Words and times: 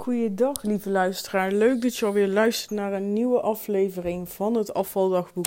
Goeiedag, 0.00 0.62
lieve 0.62 0.90
luisteraar. 0.90 1.52
Leuk 1.52 1.82
dat 1.82 1.96
je 1.96 2.06
alweer 2.06 2.28
luistert 2.28 2.70
naar 2.70 2.92
een 2.92 3.12
nieuwe 3.12 3.40
aflevering 3.40 4.28
van 4.28 4.54
het 4.54 4.74
afvaldagboek 4.74 5.46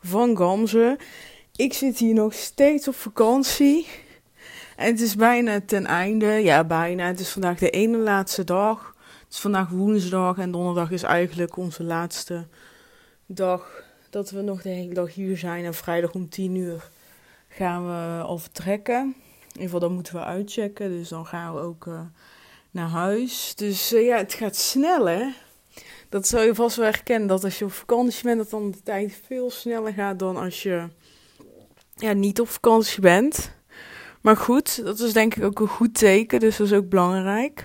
van 0.00 0.36
Gamze. 0.36 0.98
Ik 1.56 1.72
zit 1.72 1.98
hier 1.98 2.14
nog 2.14 2.34
steeds 2.34 2.88
op 2.88 2.94
vakantie. 2.94 3.86
En 4.76 4.86
het 4.86 5.00
is 5.00 5.16
bijna 5.16 5.60
ten 5.60 5.86
einde. 5.86 6.26
Ja, 6.26 6.64
bijna. 6.64 7.06
Het 7.06 7.20
is 7.20 7.28
vandaag 7.28 7.58
de 7.58 7.70
ene 7.70 7.96
laatste 7.96 8.44
dag. 8.44 8.94
Het 9.24 9.32
is 9.32 9.40
vandaag 9.40 9.68
woensdag 9.68 10.38
en 10.38 10.50
donderdag 10.50 10.90
is 10.90 11.02
eigenlijk 11.02 11.56
onze 11.56 11.84
laatste 11.84 12.46
dag 13.26 13.82
dat 14.10 14.30
we 14.30 14.40
nog 14.40 14.62
de 14.62 14.68
hele 14.68 14.94
dag 14.94 15.14
hier 15.14 15.36
zijn. 15.36 15.64
En 15.64 15.74
vrijdag 15.74 16.12
om 16.12 16.28
10 16.28 16.54
uur 16.54 16.88
gaan 17.48 17.86
we 17.86 18.22
al 18.22 18.38
vertrekken. 18.38 19.00
In 19.02 19.46
ieder 19.46 19.62
geval, 19.62 19.80
dan 19.80 19.92
moeten 19.92 20.14
we 20.14 20.24
uitchecken. 20.24 20.88
Dus 20.88 21.08
dan 21.08 21.26
gaan 21.26 21.54
we 21.54 21.60
ook... 21.60 21.86
Uh, 21.86 22.00
naar 22.72 22.88
huis. 22.88 23.52
Dus 23.54 23.92
uh, 23.92 24.06
ja, 24.06 24.16
het 24.16 24.34
gaat 24.34 24.56
snel, 24.56 25.04
hè? 25.04 25.28
Dat 26.08 26.26
zou 26.26 26.44
je 26.44 26.54
vast 26.54 26.76
wel 26.76 26.86
herkennen, 26.86 27.28
dat 27.28 27.44
als 27.44 27.58
je 27.58 27.64
op 27.64 27.72
vakantie 27.72 28.22
bent, 28.22 28.38
dat 28.38 28.50
dan 28.50 28.70
de 28.70 28.82
tijd 28.82 29.20
veel 29.26 29.50
sneller 29.50 29.92
gaat 29.92 30.18
dan 30.18 30.36
als 30.36 30.62
je 30.62 30.88
ja, 31.96 32.12
niet 32.12 32.40
op 32.40 32.48
vakantie 32.48 33.00
bent. 33.00 33.52
Maar 34.20 34.36
goed, 34.36 34.84
dat 34.84 34.98
is 35.00 35.12
denk 35.12 35.34
ik 35.34 35.44
ook 35.44 35.60
een 35.60 35.68
goed 35.68 35.94
teken, 35.94 36.40
dus 36.40 36.56
dat 36.56 36.66
is 36.66 36.72
ook 36.72 36.88
belangrijk. 36.88 37.64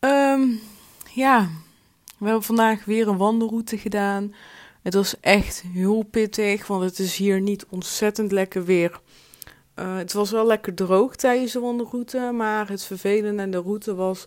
Um, 0.00 0.60
ja, 1.14 1.48
we 2.18 2.24
hebben 2.24 2.42
vandaag 2.42 2.84
weer 2.84 3.08
een 3.08 3.16
wandelroute 3.16 3.78
gedaan. 3.78 4.34
Het 4.82 4.94
was 4.94 5.20
echt 5.20 5.62
heel 5.72 6.02
pittig, 6.02 6.66
want 6.66 6.82
het 6.82 6.98
is 6.98 7.16
hier 7.16 7.40
niet 7.40 7.66
ontzettend 7.68 8.32
lekker 8.32 8.64
weer. 8.64 9.00
Uh, 9.78 9.96
het 9.96 10.12
was 10.12 10.30
wel 10.30 10.46
lekker 10.46 10.74
droog 10.74 11.16
tijdens 11.16 11.52
de 11.52 11.60
wandelroute, 11.60 12.18
maar 12.18 12.68
het 12.68 12.84
vervelende 12.84 13.42
aan 13.42 13.50
de 13.50 13.58
route 13.58 13.94
was 13.94 14.26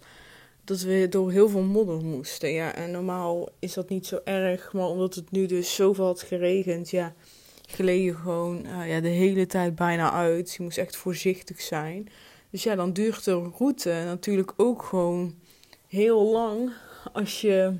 dat 0.63 0.81
we 0.81 1.07
door 1.09 1.31
heel 1.31 1.49
veel 1.49 1.61
modder 1.61 2.03
moesten. 2.03 2.51
Ja, 2.51 2.75
en 2.75 2.91
normaal 2.91 3.49
is 3.59 3.73
dat 3.73 3.89
niet 3.89 4.05
zo 4.05 4.19
erg, 4.23 4.73
maar 4.73 4.87
omdat 4.87 5.15
het 5.15 5.31
nu 5.31 5.45
dus 5.45 5.75
zoveel 5.75 6.05
had 6.05 6.21
geregend, 6.21 6.89
ja, 6.89 7.13
gleed 7.67 8.03
je 8.03 8.13
gewoon 8.13 8.65
uh, 8.65 8.89
ja, 8.89 8.99
de 8.99 9.07
hele 9.07 9.45
tijd 9.45 9.75
bijna 9.75 10.11
uit. 10.11 10.53
Je 10.53 10.63
moest 10.63 10.77
echt 10.77 10.95
voorzichtig 10.95 11.61
zijn. 11.61 12.09
Dus 12.49 12.63
ja, 12.63 12.75
dan 12.75 12.93
duurt 12.93 13.25
de 13.25 13.49
route 13.57 13.89
natuurlijk 14.05 14.53
ook 14.57 14.83
gewoon 14.83 15.35
heel 15.87 16.31
lang 16.31 16.71
als 17.13 17.41
je, 17.41 17.73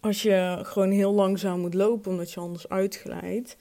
als 0.00 0.22
je 0.22 0.58
gewoon 0.62 0.90
heel 0.90 1.12
langzaam 1.12 1.60
moet 1.60 1.74
lopen, 1.74 2.10
omdat 2.10 2.32
je 2.32 2.40
anders 2.40 2.68
uitglijdt. 2.68 3.56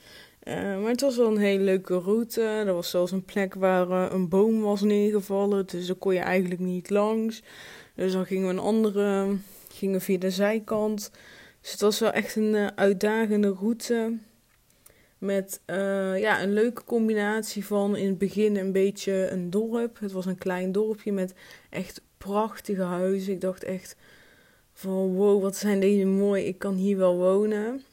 Uh, 0.48 0.54
maar 0.82 0.92
het 0.92 1.02
was 1.02 1.18
wel 1.18 1.28
een 1.28 1.38
hele 1.38 1.64
leuke 1.64 1.98
route. 1.98 2.42
Er 2.42 2.74
was 2.74 2.90
zelfs 2.90 3.12
een 3.12 3.26
plek 3.26 3.54
waar 3.54 3.90
uh, 3.90 4.06
een 4.10 4.30
boom 4.30 4.62
was 4.62 4.82
neergevallen. 4.82 5.66
Dus 5.66 5.88
daar 5.88 5.96
kon 5.96 6.14
je 6.14 6.20
eigenlijk 6.20 6.60
niet 6.60 6.90
langs. 6.90 7.44
Dus 7.96 8.12
dan 8.12 8.26
gingen 8.26 8.48
we 8.48 8.54
een 8.54 8.60
andere, 8.60 9.36
gingen 9.74 10.02
via 10.02 10.18
de 10.18 10.30
zijkant. 10.30 11.12
Dus 11.62 11.72
het 11.72 11.82
was 11.82 12.00
wel 12.00 12.12
echt 12.12 12.36
een 12.36 12.54
uh, 12.54 12.68
uitdagende 12.76 13.50
route. 13.60 14.18
Met 15.18 15.62
ja, 16.18 16.42
een 16.42 16.54
leuke 16.54 16.84
combinatie 16.84 17.66
van 17.66 17.96
in 17.96 18.08
het 18.08 18.18
begin 18.18 18.58
een 18.58 18.72
beetje 18.72 19.30
een 19.30 19.50
dorp. 19.50 20.00
Het 20.00 20.12
was 20.12 20.26
een 20.26 20.38
klein 20.38 20.72
dorpje 20.72 21.12
met 21.12 21.34
echt 21.70 22.02
prachtige 22.18 22.82
huizen. 22.82 23.34
Ik 23.34 23.42
dacht 23.42 23.64
echt 23.64 23.96
van 24.74 25.14
wow, 25.14 25.42
wat 25.42 25.56
zijn 25.56 25.80
deze 25.80 26.06
mooi. 26.06 26.44
Ik 26.44 26.58
kan 26.58 26.76
hier 26.76 26.98
wel 26.98 27.18
wonen. 27.18 27.84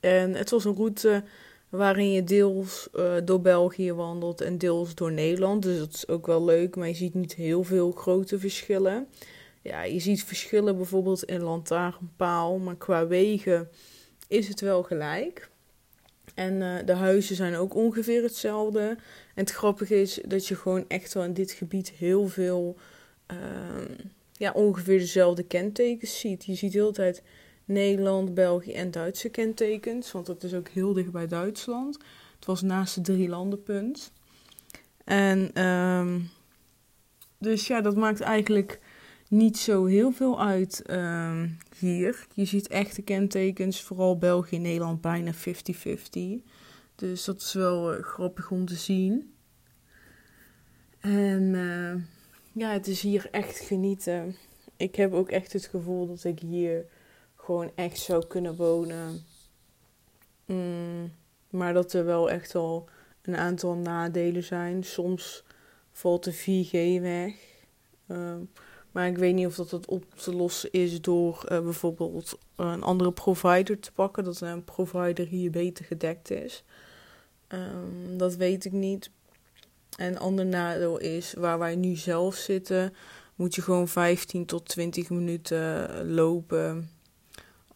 En 0.00 0.34
het 0.34 0.50
was 0.50 0.64
een 0.64 0.74
route 0.74 1.22
waarin 1.68 2.12
je 2.12 2.24
deels 2.24 2.88
uh, 2.94 3.14
door 3.24 3.40
België 3.40 3.92
wandelt 3.92 4.40
en 4.40 4.58
deels 4.58 4.94
door 4.94 5.12
Nederland. 5.12 5.62
Dus 5.62 5.78
dat 5.78 5.94
is 5.94 6.08
ook 6.08 6.26
wel 6.26 6.44
leuk, 6.44 6.76
maar 6.76 6.88
je 6.88 6.94
ziet 6.94 7.14
niet 7.14 7.34
heel 7.34 7.62
veel 7.62 7.90
grote 7.90 8.38
verschillen. 8.38 9.08
Ja, 9.62 9.82
je 9.82 10.00
ziet 10.00 10.24
verschillen 10.24 10.76
bijvoorbeeld 10.76 11.24
in 11.24 11.42
lantaarnpaal, 11.42 12.58
maar 12.58 12.76
qua 12.76 13.06
wegen 13.06 13.68
is 14.28 14.48
het 14.48 14.60
wel 14.60 14.82
gelijk. 14.82 15.50
En 16.34 16.54
uh, 16.60 16.76
de 16.84 16.92
huizen 16.92 17.36
zijn 17.36 17.54
ook 17.54 17.74
ongeveer 17.74 18.22
hetzelfde. 18.22 18.80
En 19.34 19.44
het 19.44 19.50
grappige 19.50 20.00
is 20.00 20.20
dat 20.26 20.46
je 20.46 20.54
gewoon 20.54 20.84
echt 20.88 21.14
wel 21.14 21.24
in 21.24 21.32
dit 21.32 21.50
gebied 21.50 21.90
heel 21.90 22.28
veel, 22.28 22.76
uh, 23.32 23.38
ja, 24.32 24.52
ongeveer 24.52 24.98
dezelfde 24.98 25.42
kentekens 25.42 26.20
ziet. 26.20 26.44
Je 26.44 26.54
ziet 26.54 26.72
de 26.72 26.78
hele 26.78 26.92
tijd 26.92 27.22
Nederland, 27.68 28.34
België 28.34 28.72
en 28.72 28.90
Duitse 28.90 29.28
kentekens. 29.28 30.12
Want 30.12 30.26
het 30.26 30.42
is 30.42 30.54
ook 30.54 30.68
heel 30.68 30.92
dicht 30.92 31.12
bij 31.12 31.26
Duitsland. 31.26 31.98
Het 32.36 32.44
was 32.46 32.62
naast 32.62 32.94
de 32.94 33.00
drie 33.00 33.28
landenpunt. 33.28 34.12
En 35.04 35.64
um, 35.64 36.30
dus 37.38 37.66
ja, 37.66 37.80
dat 37.80 37.96
maakt 37.96 38.20
eigenlijk 38.20 38.80
niet 39.28 39.58
zo 39.58 39.84
heel 39.84 40.12
veel 40.12 40.40
uit 40.42 40.82
um, 40.90 41.58
hier. 41.78 42.26
Je 42.34 42.44
ziet 42.44 42.68
echte 42.68 43.02
kentekens, 43.02 43.82
vooral 43.82 44.18
België 44.18 44.56
en 44.56 44.62
Nederland, 44.62 45.00
bijna 45.00 45.32
50-50. 45.34 45.38
Dus 46.94 47.24
dat 47.24 47.40
is 47.40 47.52
wel 47.52 47.94
uh, 47.94 48.02
grappig 48.02 48.50
om 48.50 48.66
te 48.66 48.74
zien. 48.74 49.32
En 51.00 51.42
uh, 51.42 51.94
ja, 52.52 52.72
het 52.72 52.86
is 52.86 53.00
hier 53.00 53.28
echt 53.30 53.58
genieten. 53.58 54.36
Ik 54.76 54.94
heb 54.94 55.12
ook 55.12 55.28
echt 55.28 55.52
het 55.52 55.66
gevoel 55.66 56.06
dat 56.06 56.24
ik 56.24 56.38
hier 56.38 56.84
gewoon 57.48 57.70
echt 57.74 57.98
zou 57.98 58.26
kunnen 58.26 58.56
wonen. 58.56 59.24
Mm, 60.46 61.12
maar 61.50 61.72
dat 61.72 61.92
er 61.92 62.04
wel 62.04 62.30
echt 62.30 62.54
al 62.54 62.88
een 63.22 63.36
aantal 63.36 63.74
nadelen 63.74 64.44
zijn. 64.44 64.84
Soms 64.84 65.44
valt 65.92 66.24
de 66.24 66.34
4G 66.34 67.02
weg. 67.02 67.34
Uh, 68.06 68.34
maar 68.92 69.06
ik 69.06 69.18
weet 69.18 69.34
niet 69.34 69.46
of 69.46 69.54
dat, 69.54 69.70
dat 69.70 69.86
op 69.86 70.14
te 70.14 70.34
lossen 70.34 70.72
is 70.72 71.00
door 71.00 71.44
uh, 71.52 71.60
bijvoorbeeld 71.60 72.38
een 72.56 72.82
andere 72.82 73.12
provider 73.12 73.80
te 73.80 73.92
pakken. 73.92 74.24
Dat 74.24 74.40
een 74.40 74.64
provider 74.64 75.26
hier 75.26 75.50
beter 75.50 75.84
gedekt 75.84 76.30
is. 76.30 76.64
Um, 77.48 78.18
dat 78.18 78.36
weet 78.36 78.64
ik 78.64 78.72
niet. 78.72 79.10
En 79.96 80.06
een 80.06 80.18
ander 80.18 80.46
nadeel 80.46 80.98
is 80.98 81.34
waar 81.34 81.58
wij 81.58 81.76
nu 81.76 81.96
zelf 81.96 82.34
zitten, 82.34 82.94
moet 83.34 83.54
je 83.54 83.62
gewoon 83.62 83.88
15 83.88 84.46
tot 84.46 84.68
20 84.68 85.10
minuten 85.10 86.14
lopen 86.14 86.97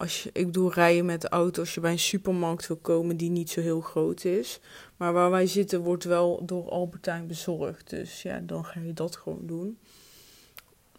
als 0.03 0.23
je, 0.23 0.29
ik 0.33 0.45
bedoel, 0.45 0.73
rijden 0.73 1.05
met 1.05 1.21
de 1.21 1.29
auto 1.29 1.59
als 1.59 1.73
je 1.73 1.79
bij 1.79 1.91
een 1.91 1.99
supermarkt 1.99 2.67
wil 2.67 2.77
komen 2.77 3.17
die 3.17 3.29
niet 3.29 3.49
zo 3.49 3.61
heel 3.61 3.81
groot 3.81 4.25
is. 4.25 4.59
Maar 4.97 5.13
waar 5.13 5.29
wij 5.29 5.47
zitten 5.47 5.81
wordt 5.81 6.03
wel 6.03 6.45
door 6.45 6.69
Albertijn 6.69 7.27
bezorgd. 7.27 7.89
Dus 7.89 8.21
ja, 8.21 8.39
dan 8.39 8.65
ga 8.65 8.79
je 8.79 8.93
dat 8.93 9.15
gewoon 9.15 9.45
doen. 9.45 9.77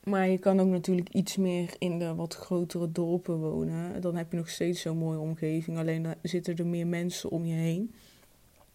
Maar 0.05 0.29
je 0.29 0.39
kan 0.39 0.61
ook 0.61 0.69
natuurlijk 0.69 1.09
iets 1.09 1.37
meer 1.37 1.75
in 1.79 1.99
de 1.99 2.15
wat 2.15 2.35
grotere 2.35 2.93
dorpen 2.93 3.39
wonen. 3.39 4.01
Dan 4.01 4.17
heb 4.17 4.31
je 4.31 4.37
nog 4.37 4.49
steeds 4.49 4.81
zo'n 4.81 4.97
mooie 4.97 5.19
omgeving. 5.19 5.79
Alleen 5.79 6.03
dan 6.03 6.15
zitten 6.23 6.57
er 6.57 6.67
meer 6.67 6.87
mensen 6.87 7.31
om 7.31 7.45
je 7.45 7.55
heen. 7.55 7.95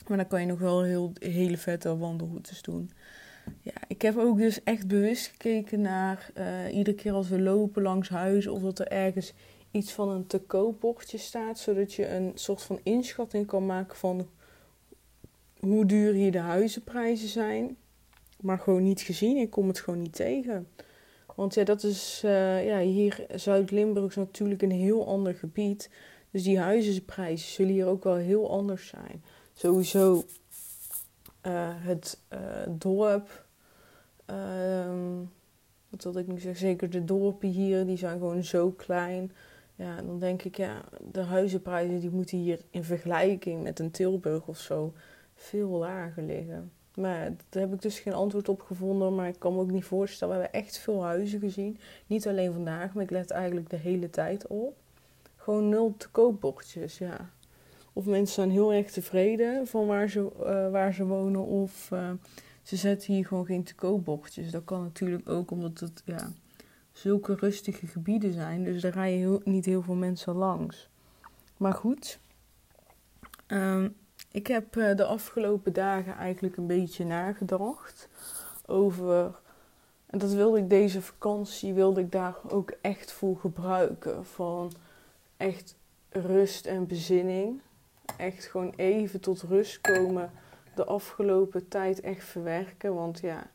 Maar 0.08 0.18
dan 0.18 0.28
kan 0.28 0.42
je 0.42 0.48
nog 0.48 0.60
wel 0.60 0.84
heel, 0.84 1.12
hele 1.20 1.58
vette 1.58 1.98
wandelroutes 1.98 2.62
doen. 2.62 2.92
Ja, 3.62 3.74
ik 3.88 4.02
heb 4.02 4.18
ook 4.18 4.38
dus 4.38 4.64
echt 4.64 4.88
bewust 4.88 5.28
gekeken 5.28 5.82
naar 5.82 6.32
uh, 6.38 6.76
iedere 6.76 6.96
keer 6.96 7.12
als 7.12 7.30
we 7.30 7.42
lopen 7.42 7.82
langs 7.82 8.10
huizen 8.10 8.52
of 8.52 8.62
dat 8.62 8.80
er 8.80 8.88
ergens 8.88 9.34
iets 9.72 9.92
van 9.92 10.10
een 10.10 10.28
te 10.28 10.40
koopbordje 10.40 11.18
staat, 11.18 11.60
zodat 11.60 11.94
je 11.94 12.08
een 12.08 12.32
soort 12.36 12.62
van 12.62 12.80
inschatting 12.84 13.46
kan 13.46 13.66
maken 13.66 13.98
van 13.98 14.28
hoe 15.60 15.86
duur 15.86 16.14
hier 16.14 16.32
de 16.32 16.38
huizenprijzen 16.40 17.28
zijn. 17.28 17.78
Maar 18.42 18.60
gewoon 18.60 18.84
niet 18.84 19.02
gezien, 19.02 19.38
ik 19.38 19.50
kom 19.50 19.68
het 19.68 19.80
gewoon 19.80 20.02
niet 20.02 20.16
tegen. 20.16 20.68
Want 21.36 21.54
ja, 21.54 21.64
dat 21.64 21.84
is 21.84 22.22
uh, 22.26 22.66
ja, 22.66 22.80
hier 22.80 23.26
Zuid-Limburg 23.36 24.10
is 24.10 24.16
natuurlijk 24.16 24.62
een 24.62 24.72
heel 24.72 25.08
ander 25.08 25.34
gebied. 25.34 25.90
Dus 26.32 26.44
die 26.44 26.60
huizenprijzen 26.60 27.52
zullen 27.52 27.74
hier 27.74 27.86
ook 27.86 28.04
wel 28.04 28.16
heel 28.16 28.50
anders 28.52 28.88
zijn. 28.88 29.24
Sowieso 29.54 30.24
uh, 31.48 31.70
het 31.76 32.20
uh, 32.34 32.40
dorp. 32.70 33.46
Ehm, 34.26 35.18
wat 35.90 36.04
wil 36.04 36.18
ik 36.18 36.28
nu 36.28 36.40
zeggen? 36.40 36.60
Zeker 36.60 36.90
de 36.90 37.04
dorpen 37.04 37.50
hier, 37.50 37.86
die 37.86 37.98
zijn 37.98 38.20
gewoon 38.20 38.44
zo 38.44 38.72
klein. 38.72 39.32
Ja, 39.80 40.02
dan 40.02 40.20
denk 40.20 40.44
ik, 40.44 40.58
ja, 40.58 40.84
de 41.12 41.22
huizenprijzen 41.22 42.00
die 42.00 42.10
moeten 42.10 42.38
hier 42.38 42.60
in 42.70 42.84
vergelijking 42.84 43.64
met 43.64 43.80
een 43.80 43.92
Tilburg 43.92 44.48
of 44.48 44.58
zo 44.58 44.94
veel 45.36 45.70
lager 45.70 46.24
liggen. 46.24 46.72
Maar 46.96 47.32
daar 47.50 47.62
heb 47.62 47.74
ik 47.74 47.82
dus 47.82 48.00
geen 48.00 48.14
antwoord 48.14 48.50
op 48.50 48.62
gevonden. 48.62 49.16
Maar 49.16 49.28
ik 49.28 49.40
kan 49.40 49.54
me 49.54 49.60
ook 49.60 49.72
niet 49.72 49.84
voorstellen. 49.84 50.36
We 50.36 50.42
hebben 50.42 50.62
echt 50.62 50.78
veel 50.78 51.04
huizen 51.04 51.40
gezien. 51.40 51.80
Niet 52.08 52.28
alleen 52.28 52.54
vandaag, 52.54 52.94
maar 52.94 53.04
ik 53.04 53.10
let 53.10 53.32
eigenlijk 53.32 53.70
de 53.70 53.76
hele 53.76 54.10
tijd 54.10 54.48
op. 54.48 54.78
Gewoon 55.36 55.70
nul 55.70 55.94
te 55.98 56.10
koopbordjes, 56.10 56.98
ja. 56.98 57.30
Of 57.94 58.06
mensen 58.06 58.36
zijn 58.36 58.52
heel 58.52 58.74
erg 58.74 58.92
tevreden 58.92 59.68
van 59.68 59.88
waar 59.88 60.10
ze, 60.10 60.20
uh, 60.40 60.72
waar 60.72 60.94
ze 60.94 61.06
wonen. 61.06 61.46
Of 61.46 61.90
uh, 61.94 62.12
ze 62.64 62.76
zetten 62.76 63.14
hier 63.14 63.26
gewoon 63.26 63.46
geen 63.46 63.64
te 63.64 63.76
koopbordjes. 63.76 64.52
Dat 64.52 64.64
kan 64.66 64.82
natuurlijk 64.82 65.30
ook 65.30 65.52
omdat 65.52 65.80
het, 65.80 66.02
ja 66.06 66.32
zulke 67.00 67.36
rustige 67.36 67.88
gebieden 67.88 68.34
zijn. 68.34 68.64
Dus 68.64 68.82
daar 68.82 68.94
rijden 68.94 69.42
niet 69.44 69.66
heel 69.66 69.82
veel 69.82 69.96
mensen 69.96 70.36
langs. 70.36 70.90
Maar 71.58 71.74
goed, 71.74 72.20
um, 73.48 73.96
ik 74.32 74.48
heb 74.48 74.76
uh, 74.76 74.96
de 74.96 75.06
afgelopen 75.06 75.74
dagen 75.74 76.18
eigenlijk 76.18 76.58
een 76.58 76.68
beetje 76.68 77.06
nagedacht 77.06 78.10
over 78.66 79.40
En 80.10 80.20
dat 80.20 80.32
wilde 80.34 80.58
ik 80.58 80.70
deze 80.70 81.02
vakantie, 81.02 81.74
wilde 81.74 82.02
ik 82.02 82.12
daar 82.12 82.36
ook 82.48 82.74
echt 82.82 83.12
voor 83.12 83.38
gebruiken. 83.38 84.26
Van 84.26 84.72
echt 85.38 85.76
rust 86.10 86.66
en 86.66 86.88
bezinning. 86.88 87.62
Echt 88.18 88.46
gewoon 88.46 88.74
even 88.76 89.20
tot 89.20 89.42
rust 89.42 89.82
komen. 89.82 90.32
De 90.76 90.86
afgelopen 90.86 91.68
tijd 91.68 92.02
echt 92.02 92.24
verwerken. 92.24 92.94
Want 92.94 93.20
ja, 93.20 93.50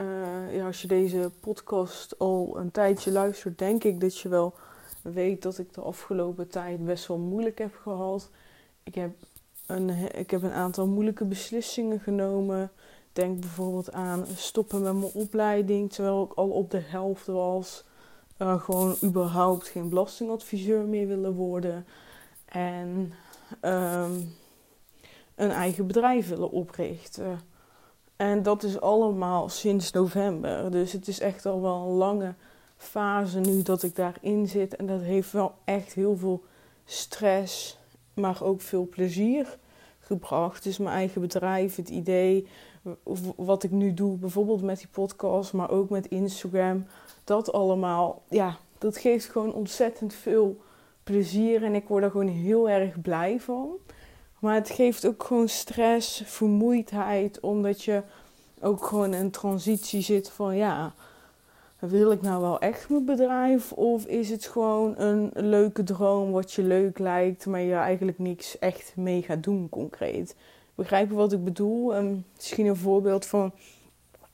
uh, 0.00 0.54
ja, 0.54 0.66
als 0.66 0.82
je 0.82 0.88
deze 0.88 1.30
podcast 1.40 2.18
al 2.18 2.56
een 2.58 2.70
tijdje 2.70 3.10
luistert, 3.10 3.58
denk 3.58 3.84
ik 3.84 4.00
dat 4.00 4.18
je 4.18 4.28
wel 4.28 4.54
weet 5.02 5.42
dat 5.42 5.58
ik 5.58 5.74
de 5.74 5.80
afgelopen 5.80 6.48
tijd 6.48 6.84
best 6.84 7.06
wel 7.06 7.18
moeilijk 7.18 7.58
heb 7.58 7.74
gehad. 7.82 8.30
Ik 8.82 8.94
heb 8.94 9.10
een, 9.66 9.88
ik 10.18 10.30
heb 10.30 10.42
een 10.42 10.52
aantal 10.52 10.86
moeilijke 10.86 11.24
beslissingen 11.24 12.00
genomen. 12.00 12.70
Denk 13.12 13.40
bijvoorbeeld 13.40 13.92
aan 13.92 14.26
stoppen 14.36 14.82
met 14.82 14.92
mijn 14.94 15.12
opleiding 15.12 15.92
terwijl 15.92 16.24
ik 16.24 16.32
al 16.32 16.48
op 16.48 16.70
de 16.70 16.80
helft 16.80 17.26
was. 17.26 17.84
Uh, 18.38 18.62
gewoon 18.62 18.96
überhaupt 19.02 19.68
geen 19.68 19.88
belastingadviseur 19.88 20.84
meer 20.84 21.06
willen 21.06 21.32
worden. 21.32 21.86
En 22.44 23.12
um, 23.62 24.34
een 25.34 25.50
eigen 25.50 25.86
bedrijf 25.86 26.28
willen 26.28 26.50
oprichten. 26.50 27.40
En 28.16 28.42
dat 28.42 28.62
is 28.62 28.80
allemaal 28.80 29.48
sinds 29.48 29.92
november. 29.92 30.70
Dus 30.70 30.92
het 30.92 31.08
is 31.08 31.20
echt 31.20 31.46
al 31.46 31.62
wel 31.62 31.74
een 31.74 31.96
lange 31.96 32.34
fase 32.76 33.40
nu 33.40 33.62
dat 33.62 33.82
ik 33.82 33.96
daarin 33.96 34.48
zit. 34.48 34.76
En 34.76 34.86
dat 34.86 35.00
heeft 35.00 35.32
wel 35.32 35.54
echt 35.64 35.92
heel 35.92 36.16
veel 36.16 36.42
stress, 36.84 37.78
maar 38.14 38.42
ook 38.42 38.60
veel 38.60 38.88
plezier 38.88 39.58
gebracht. 39.98 40.62
Dus 40.62 40.78
mijn 40.78 40.94
eigen 40.94 41.20
bedrijf, 41.20 41.76
het 41.76 41.88
idee, 41.88 42.46
wat 43.36 43.62
ik 43.62 43.70
nu 43.70 43.94
doe, 43.94 44.16
bijvoorbeeld 44.16 44.62
met 44.62 44.78
die 44.78 44.88
podcast, 44.90 45.52
maar 45.52 45.70
ook 45.70 45.90
met 45.90 46.08
Instagram. 46.08 46.86
Dat 47.24 47.52
allemaal, 47.52 48.22
ja, 48.28 48.56
dat 48.78 48.96
geeft 48.96 49.26
gewoon 49.26 49.52
ontzettend 49.52 50.14
veel 50.14 50.60
plezier. 51.04 51.64
En 51.64 51.74
ik 51.74 51.88
word 51.88 52.04
er 52.04 52.10
gewoon 52.10 52.28
heel 52.28 52.68
erg 52.68 53.00
blij 53.00 53.40
van. 53.40 53.68
Maar 54.44 54.54
het 54.54 54.70
geeft 54.70 55.06
ook 55.06 55.24
gewoon 55.24 55.48
stress, 55.48 56.22
vermoeidheid, 56.24 57.40
omdat 57.40 57.82
je 57.82 58.02
ook 58.60 58.84
gewoon 58.84 59.14
in 59.14 59.30
transitie 59.30 60.00
zit 60.02 60.30
van 60.30 60.56
ja, 60.56 60.92
wil 61.78 62.10
ik 62.10 62.22
nou 62.22 62.40
wel 62.40 62.60
echt 62.60 62.88
mijn 62.88 63.04
bedrijf 63.04 63.72
of 63.72 64.06
is 64.06 64.30
het 64.30 64.46
gewoon 64.46 64.94
een 64.96 65.30
leuke 65.34 65.82
droom 65.82 66.30
wat 66.30 66.52
je 66.52 66.62
leuk 66.62 66.98
lijkt, 66.98 67.46
maar 67.46 67.60
je 67.60 67.74
eigenlijk 67.74 68.18
niks 68.18 68.58
echt 68.58 68.92
mee 68.96 69.22
gaat 69.22 69.42
doen 69.42 69.68
concreet. 69.68 70.36
Begrijp 70.74 71.08
je 71.08 71.14
wat 71.14 71.32
ik 71.32 71.44
bedoel? 71.44 71.96
Um, 71.96 72.24
misschien 72.34 72.66
een 72.66 72.76
voorbeeld 72.76 73.26
van 73.26 73.52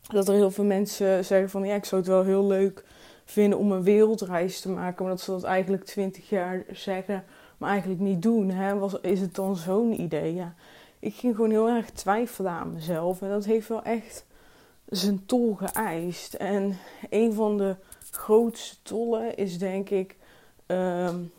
dat 0.09 0.29
er 0.29 0.35
heel 0.35 0.51
veel 0.51 0.65
mensen 0.65 1.25
zeggen 1.25 1.51
van 1.51 1.67
ja, 1.67 1.75
ik 1.75 1.85
zou 1.85 2.01
het 2.01 2.11
wel 2.11 2.25
heel 2.25 2.47
leuk 2.47 2.85
vinden 3.25 3.59
om 3.59 3.73
een 3.73 3.83
wereldreis 3.83 4.61
te 4.61 4.69
maken, 4.69 5.05
maar 5.05 5.12
dat 5.12 5.23
ze 5.23 5.31
dat 5.31 5.45
eigenlijk 5.45 5.85
twintig 5.85 6.29
jaar 6.29 6.65
zeggen 6.73 7.25
maar 7.61 7.71
eigenlijk 7.71 8.01
niet 8.01 8.23
doen. 8.23 8.51
Hè? 8.51 8.79
Was, 8.79 9.01
is 9.01 9.21
het 9.21 9.35
dan 9.35 9.57
zo'n 9.57 10.01
idee? 10.01 10.35
Ja. 10.35 10.55
Ik 10.99 11.15
ging 11.15 11.35
gewoon 11.35 11.51
heel 11.51 11.69
erg 11.69 11.91
twijfelen 11.91 12.53
aan 12.53 12.73
mezelf. 12.73 13.23
En 13.23 13.29
dat 13.29 13.45
heeft 13.45 13.69
wel 13.69 13.83
echt 13.83 14.25
zijn 14.87 15.27
tol 15.27 15.55
geëist. 15.55 16.35
En 16.35 16.79
een 17.11 17.33
van 17.33 17.57
de 17.57 17.77
grootste 18.11 18.77
tollen 18.83 19.37
is 19.37 19.59
denk 19.59 19.91
ik 19.91 20.17
um, 20.67 21.33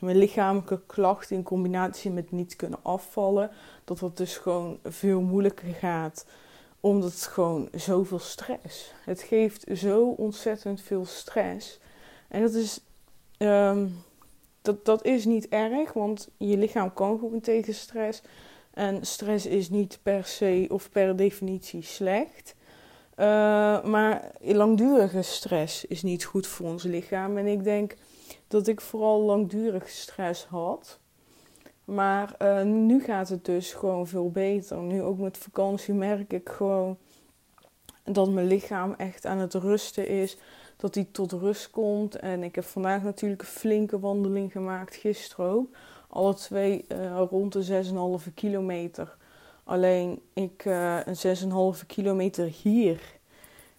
mijn 0.00 0.16
lichamelijke 0.16 0.80
klachten 0.86 1.36
in 1.36 1.42
combinatie 1.42 2.10
met 2.10 2.30
niet 2.30 2.56
kunnen 2.56 2.78
afvallen. 2.82 3.50
Dat 3.84 3.98
dat 3.98 4.16
dus 4.16 4.36
gewoon 4.36 4.78
veel 4.84 5.20
moeilijker 5.20 5.74
gaat. 5.74 6.26
Omdat 6.80 7.12
het 7.12 7.22
gewoon 7.22 7.68
zoveel 7.72 8.18
stress. 8.18 8.92
Het 9.04 9.22
geeft 9.22 9.64
zo 9.74 10.08
ontzettend 10.08 10.80
veel 10.80 11.04
stress. 11.04 11.80
En 12.28 12.42
dat 12.42 12.54
is. 12.54 12.80
Um, 13.38 14.06
dat, 14.68 14.84
dat 14.84 15.04
is 15.04 15.24
niet 15.24 15.48
erg, 15.48 15.92
want 15.92 16.28
je 16.36 16.56
lichaam 16.56 16.92
kan 16.92 17.18
gewoon 17.18 17.40
tegen 17.40 17.74
stress. 17.74 18.22
En 18.70 19.06
stress 19.06 19.46
is 19.46 19.70
niet 19.70 19.98
per 20.02 20.24
se 20.24 20.66
of 20.68 20.90
per 20.90 21.16
definitie 21.16 21.82
slecht. 21.82 22.54
Uh, 23.16 23.24
maar 23.84 24.30
langdurige 24.40 25.22
stress 25.22 25.84
is 25.84 26.02
niet 26.02 26.24
goed 26.24 26.46
voor 26.46 26.66
ons 26.66 26.82
lichaam. 26.82 27.36
En 27.36 27.46
ik 27.46 27.64
denk 27.64 27.94
dat 28.48 28.66
ik 28.66 28.80
vooral 28.80 29.20
langdurige 29.20 29.90
stress 29.90 30.44
had. 30.44 30.98
Maar 31.84 32.34
uh, 32.42 32.62
nu 32.62 33.02
gaat 33.02 33.28
het 33.28 33.44
dus 33.44 33.72
gewoon 33.72 34.06
veel 34.06 34.30
beter. 34.30 34.78
Nu 34.78 35.02
ook 35.02 35.18
met 35.18 35.38
vakantie 35.38 35.94
merk 35.94 36.32
ik 36.32 36.48
gewoon 36.48 36.98
dat 38.04 38.30
mijn 38.30 38.46
lichaam 38.46 38.94
echt 38.94 39.26
aan 39.26 39.38
het 39.38 39.54
rusten 39.54 40.08
is 40.08 40.36
dat 40.78 40.94
hij 40.94 41.08
tot 41.12 41.32
rust 41.32 41.70
komt. 41.70 42.16
En 42.16 42.42
ik 42.42 42.54
heb 42.54 42.64
vandaag 42.64 43.02
natuurlijk 43.02 43.40
een 43.40 43.48
flinke 43.48 43.98
wandeling 43.98 44.52
gemaakt, 44.52 44.94
gisteren 44.94 45.46
ook. 45.46 45.68
Alle 46.08 46.34
twee 46.34 46.84
uh, 46.88 47.22
rond 47.30 47.52
de 47.52 47.84
6,5 48.26 48.34
kilometer. 48.34 49.16
Alleen 49.64 50.20
ik, 50.32 50.64
uh, 50.64 50.98
een 51.04 51.76
6,5 51.80 51.86
kilometer 51.86 52.44
hier 52.62 53.00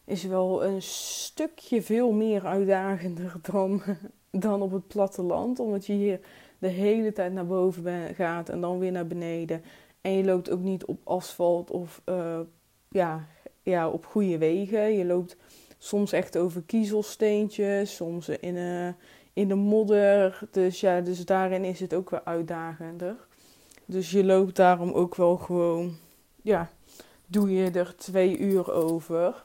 is 0.06 0.24
wel 0.24 0.66
een 0.66 0.82
stukje 0.82 1.82
veel 1.82 2.12
meer 2.12 2.46
uitdagender 2.46 3.36
dan, 3.52 3.82
dan 4.32 4.62
op 4.62 4.72
het 4.72 4.88
platteland. 4.88 5.60
Omdat 5.60 5.86
je 5.86 5.94
hier 5.94 6.20
de 6.60 6.68
hele 6.68 7.14
tijd 7.14 7.34
naar 7.34 7.46
boven 7.46 8.16
gaat 8.16 8.50
en 8.50 8.62
dan 8.62 8.80
weer 8.80 8.92
naar 8.92 9.08
beneden. 9.08 9.64
En 10.02 10.12
je 10.12 10.24
loopt 10.24 10.50
ook 10.50 10.62
niet 10.62 10.86
op 10.86 11.00
asfalt 11.04 11.72
of 11.72 12.02
uh, 12.06 12.40
ja, 12.90 13.28
ja, 13.64 13.90
op 13.90 14.06
goede 14.06 14.38
wegen. 14.38 14.92
Je 14.98 15.06
loopt 15.06 15.38
soms 15.80 16.12
echt 16.12 16.38
over 16.38 16.62
kiezelsteentjes, 16.62 17.96
soms 17.96 18.30
in, 18.30 18.56
uh, 18.56 18.90
in 19.34 19.48
de 19.48 19.56
modder. 19.56 20.40
Dus 20.52 20.80
ja, 20.80 21.02
dus 21.02 21.26
daarin 21.26 21.64
is 21.64 21.80
het 21.80 21.94
ook 21.94 22.10
wel 22.10 22.24
uitdagender. 22.24 23.16
Dus 23.86 24.12
je 24.12 24.26
loopt 24.26 24.56
daarom 24.56 24.92
ook 24.92 25.16
wel 25.16 25.38
gewoon, 25.38 25.98
ja, 26.42 26.70
doe 27.26 27.54
je 27.54 27.72
er 27.72 27.96
twee 27.96 28.38
uur 28.38 28.72
over. 28.72 29.44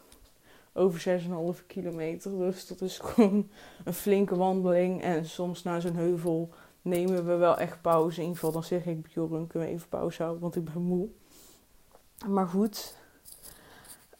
Over 0.72 1.20
6,5 1.56 1.66
kilometer. 1.66 2.38
Dus 2.38 2.66
dat 2.66 2.80
is 2.80 2.98
gewoon 3.04 3.48
een 3.84 3.94
flinke 3.94 4.36
wandeling. 4.36 5.02
En 5.02 5.24
soms 5.24 5.62
na 5.62 5.80
zo'n 5.80 5.96
heuvel 5.96 6.50
nemen 6.82 7.26
we 7.26 7.34
wel 7.34 7.58
echt 7.58 7.80
pauze. 7.80 8.16
In 8.16 8.22
ieder 8.22 8.34
geval 8.38 8.52
dan 8.52 8.64
zeg 8.64 8.86
ik, 8.86 9.02
Bjorn, 9.02 9.46
kunnen 9.46 9.68
we 9.68 9.74
even 9.74 9.88
pauze 9.88 10.22
houden, 10.22 10.42
want 10.42 10.56
ik 10.56 10.64
ben 10.64 10.82
moe. 10.82 11.08
Maar 12.26 12.46
goed. 12.46 12.96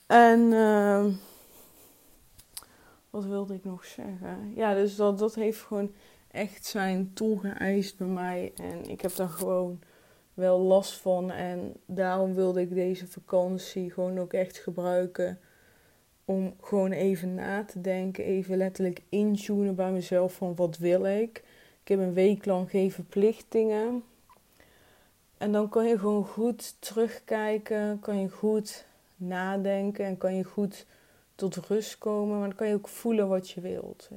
En... 0.07 0.41
Uh, 0.41 1.05
wat 3.15 3.25
wilde 3.25 3.55
ik 3.55 3.65
nog 3.65 3.85
zeggen? 3.85 4.53
Ja, 4.55 4.75
dus 4.75 4.97
dat, 4.97 5.19
dat 5.19 5.35
heeft 5.35 5.61
gewoon 5.61 5.93
echt 6.31 6.65
zijn 6.65 7.11
tol 7.13 7.37
geëist 7.37 7.97
bij 7.97 8.07
mij. 8.07 8.53
En 8.57 8.89
ik 8.89 9.01
heb 9.01 9.15
daar 9.15 9.29
gewoon 9.29 9.81
wel 10.35 10.59
last 10.59 11.01
van. 11.01 11.31
En 11.31 11.73
daarom 11.87 12.35
wilde 12.35 12.61
ik 12.61 12.75
deze 12.75 13.07
vakantie 13.07 13.91
gewoon 13.91 14.19
ook 14.19 14.33
echt 14.33 14.59
gebruiken. 14.59 15.39
Om 16.25 16.55
gewoon 16.61 16.93
even 16.93 17.35
na 17.35 17.65
te 17.65 17.81
denken. 17.81 18.25
Even 18.25 18.57
letterlijk 18.57 19.03
intunen 19.09 19.75
bij 19.75 19.93
mezelf 19.93 20.35
van 20.35 20.55
wat 20.55 20.79
wil 20.79 21.05
ik. 21.05 21.45
Ik 21.83 21.89
heb 21.89 21.99
een 21.99 22.15
week 22.15 22.45
lang 22.45 22.71
geen 22.71 22.93
verplichtingen. 22.93 24.05
En 25.39 25.53
dan 25.53 25.69
kan 25.69 25.87
je 25.87 25.99
gewoon 25.99 26.27
goed 26.27 26.77
terugkijken. 26.79 28.01
Kan 28.01 28.21
je 28.21 28.29
goed 28.29 28.87
nadenken. 29.17 30.05
En 30.05 30.17
kan 30.17 30.35
je 30.37 30.45
goed 30.45 30.87
tot 31.35 31.57
rust 31.57 31.99
komen. 31.99 32.39
Maar 32.39 32.49
dan 32.49 32.57
kan 32.57 32.69
je 32.69 32.75
ook 32.75 32.89
voelen 32.89 33.29
wat 33.29 33.51
je 33.51 33.61
wilt. 33.61 34.11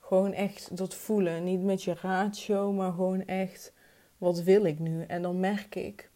Gewoon 0.00 0.32
echt 0.32 0.76
dat 0.76 0.94
voelen. 0.94 1.44
Niet 1.44 1.62
met 1.62 1.82
je 1.82 1.94
ratio, 2.00 2.72
maar 2.72 2.92
gewoon 2.92 3.24
echt 3.24 3.72
wat 4.18 4.42
wil 4.42 4.64
ik 4.64 4.78
nu. 4.78 5.02
En 5.02 5.22
dan 5.22 5.40
merk 5.40 5.74
ik 5.74 6.10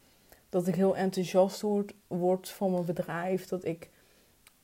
dat 0.48 0.66
ik 0.66 0.75
heel 0.75 0.96
enthousiast 0.96 1.60
word, 1.60 1.94
word 2.06 2.48
van 2.48 2.70
mijn 2.70 2.84
bedrijf. 2.84 3.46
Dat 3.46 3.64
ik 3.64 3.90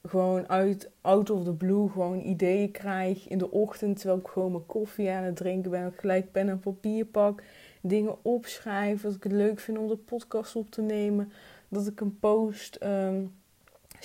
gewoon 0.02 0.48
uit 0.48 0.90
out 1.00 1.30
of 1.30 1.44
the 1.44 1.54
blue 1.54 1.88
gewoon 1.88 2.20
ideeën 2.20 2.70
krijg 2.70 3.28
in 3.28 3.38
de 3.38 3.50
ochtend. 3.50 3.96
Terwijl 3.96 4.18
ik 4.18 4.26
gewoon 4.26 4.52
mijn 4.52 4.66
koffie 4.66 5.10
aan 5.10 5.22
het 5.22 5.36
drinken 5.36 5.70
ben. 5.70 5.92
Gelijk 5.96 6.32
pen 6.32 6.48
en 6.48 6.60
papier 6.60 7.04
pak. 7.04 7.42
Dingen 7.80 8.16
opschrijf. 8.22 9.02
Dat 9.02 9.14
ik 9.14 9.22
het 9.22 9.32
leuk 9.32 9.60
vind 9.60 9.78
om 9.78 9.88
de 9.88 9.96
podcast 9.96 10.56
op 10.56 10.70
te 10.70 10.82
nemen. 10.82 11.32
Dat 11.68 11.86
ik 11.86 12.00
een 12.00 12.18
post 12.18 12.78
um, 12.82 13.34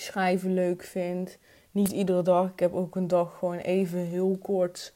schrijven 0.00 0.54
leuk 0.54 0.82
vind. 0.82 1.38
Niet 1.70 1.90
iedere 1.90 2.22
dag. 2.22 2.50
Ik 2.50 2.60
heb 2.60 2.74
ook 2.74 2.96
een 2.96 3.08
dag 3.08 3.38
gewoon 3.38 3.58
even 3.58 3.98
heel 3.98 4.38
kort 4.42 4.94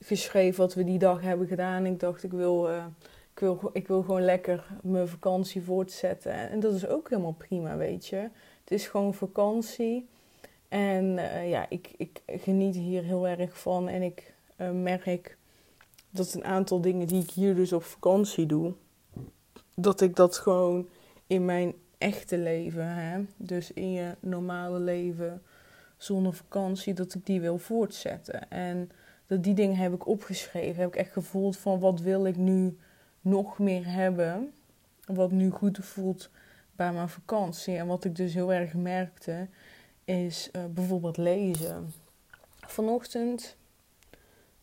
geschreven 0.00 0.60
wat 0.60 0.74
we 0.74 0.84
die 0.84 0.98
dag 0.98 1.20
hebben 1.20 1.46
gedaan. 1.46 1.86
Ik 1.86 2.00
dacht, 2.00 2.22
ik 2.22 2.32
wil, 2.32 2.70
uh, 2.70 2.84
ik 3.32 3.38
wil, 3.38 3.70
ik 3.72 3.88
wil 3.88 4.02
gewoon 4.02 4.24
lekker 4.24 4.66
mijn 4.82 5.08
vakantie 5.08 5.62
voortzetten. 5.62 6.50
En 6.50 6.60
dat 6.60 6.74
is 6.74 6.86
ook 6.86 7.10
helemaal 7.10 7.34
prima, 7.38 7.76
weet 7.76 8.06
je. 8.06 8.16
Het 8.60 8.70
is 8.70 8.86
gewoon 8.86 9.14
vakantie. 9.14 10.08
En 10.68 11.04
uh, 11.04 11.50
ja, 11.50 11.66
ik, 11.68 11.90
ik 11.96 12.22
geniet 12.26 12.74
hier 12.74 13.02
heel 13.02 13.28
erg 13.28 13.58
van. 13.58 13.88
En 13.88 14.02
ik 14.02 14.34
uh, 14.56 14.70
merk 14.70 15.36
dat 16.10 16.34
een 16.34 16.44
aantal 16.44 16.80
dingen 16.80 17.06
die 17.06 17.22
ik 17.22 17.30
hier 17.30 17.54
dus 17.54 17.72
op 17.72 17.82
vakantie 17.84 18.46
doe, 18.46 18.72
dat 19.74 20.00
ik 20.00 20.16
dat 20.16 20.36
gewoon 20.36 20.88
in 21.26 21.44
mijn 21.44 21.74
echte 21.98 22.38
leven, 22.38 22.86
hè? 22.86 23.24
dus 23.36 23.72
in 23.72 23.92
je 23.92 24.14
normale 24.20 24.78
leven, 24.78 25.42
vakantie, 26.30 26.94
dat 26.94 27.14
ik 27.14 27.26
die 27.26 27.40
wil 27.40 27.58
voortzetten. 27.58 28.50
En 28.50 28.90
dat 29.26 29.42
die 29.42 29.54
dingen 29.54 29.76
heb 29.76 29.92
ik 29.92 30.06
opgeschreven. 30.06 30.80
Heb 30.80 30.88
ik 30.88 30.96
echt 30.96 31.12
gevoeld 31.12 31.56
van 31.56 31.80
wat 31.80 32.00
wil 32.00 32.26
ik 32.26 32.36
nu 32.36 32.76
nog 33.20 33.58
meer 33.58 33.86
hebben. 33.86 34.52
Wat 35.04 35.30
nu 35.30 35.50
goed 35.50 35.78
voelt 35.80 36.30
bij 36.72 36.92
mijn 36.92 37.08
vakantie. 37.08 37.76
En 37.76 37.86
wat 37.86 38.04
ik 38.04 38.16
dus 38.16 38.34
heel 38.34 38.52
erg 38.52 38.74
merkte, 38.74 39.48
is 40.04 40.48
uh, 40.52 40.64
bijvoorbeeld 40.64 41.16
lezen. 41.16 41.92
Vanochtend, 42.60 43.56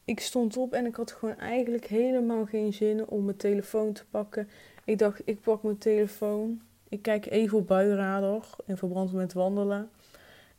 ik 0.05 0.19
stond 0.19 0.57
op 0.57 0.73
en 0.73 0.85
ik 0.85 0.95
had 0.95 1.11
gewoon 1.11 1.39
eigenlijk 1.39 1.85
helemaal 1.85 2.45
geen 2.45 2.73
zin 2.73 3.07
om 3.07 3.25
mijn 3.25 3.37
telefoon 3.37 3.93
te 3.93 4.05
pakken. 4.05 4.49
Ik 4.85 4.97
dacht, 4.97 5.21
ik 5.25 5.41
pak 5.41 5.63
mijn 5.63 5.77
telefoon. 5.77 6.61
Ik 6.93 7.01
kijk 7.01 7.25
even 7.25 7.57
op 7.57 7.67
buienradar 7.67 8.45
in 8.65 8.77
verband 8.77 9.13
met 9.13 9.33
wandelen. 9.33 9.89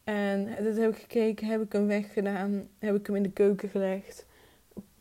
En 0.05 0.49
dat 0.65 0.77
heb 0.77 0.91
ik 0.91 0.99
gekeken, 1.01 1.47
heb 1.47 1.63
ik 1.63 1.73
hem 1.73 1.87
weggedaan, 1.87 2.69
heb 2.79 2.95
ik 2.95 3.07
hem 3.07 3.17
in 3.17 3.23
de 3.23 3.31
keuken 3.31 3.69
gelegd. 3.69 4.27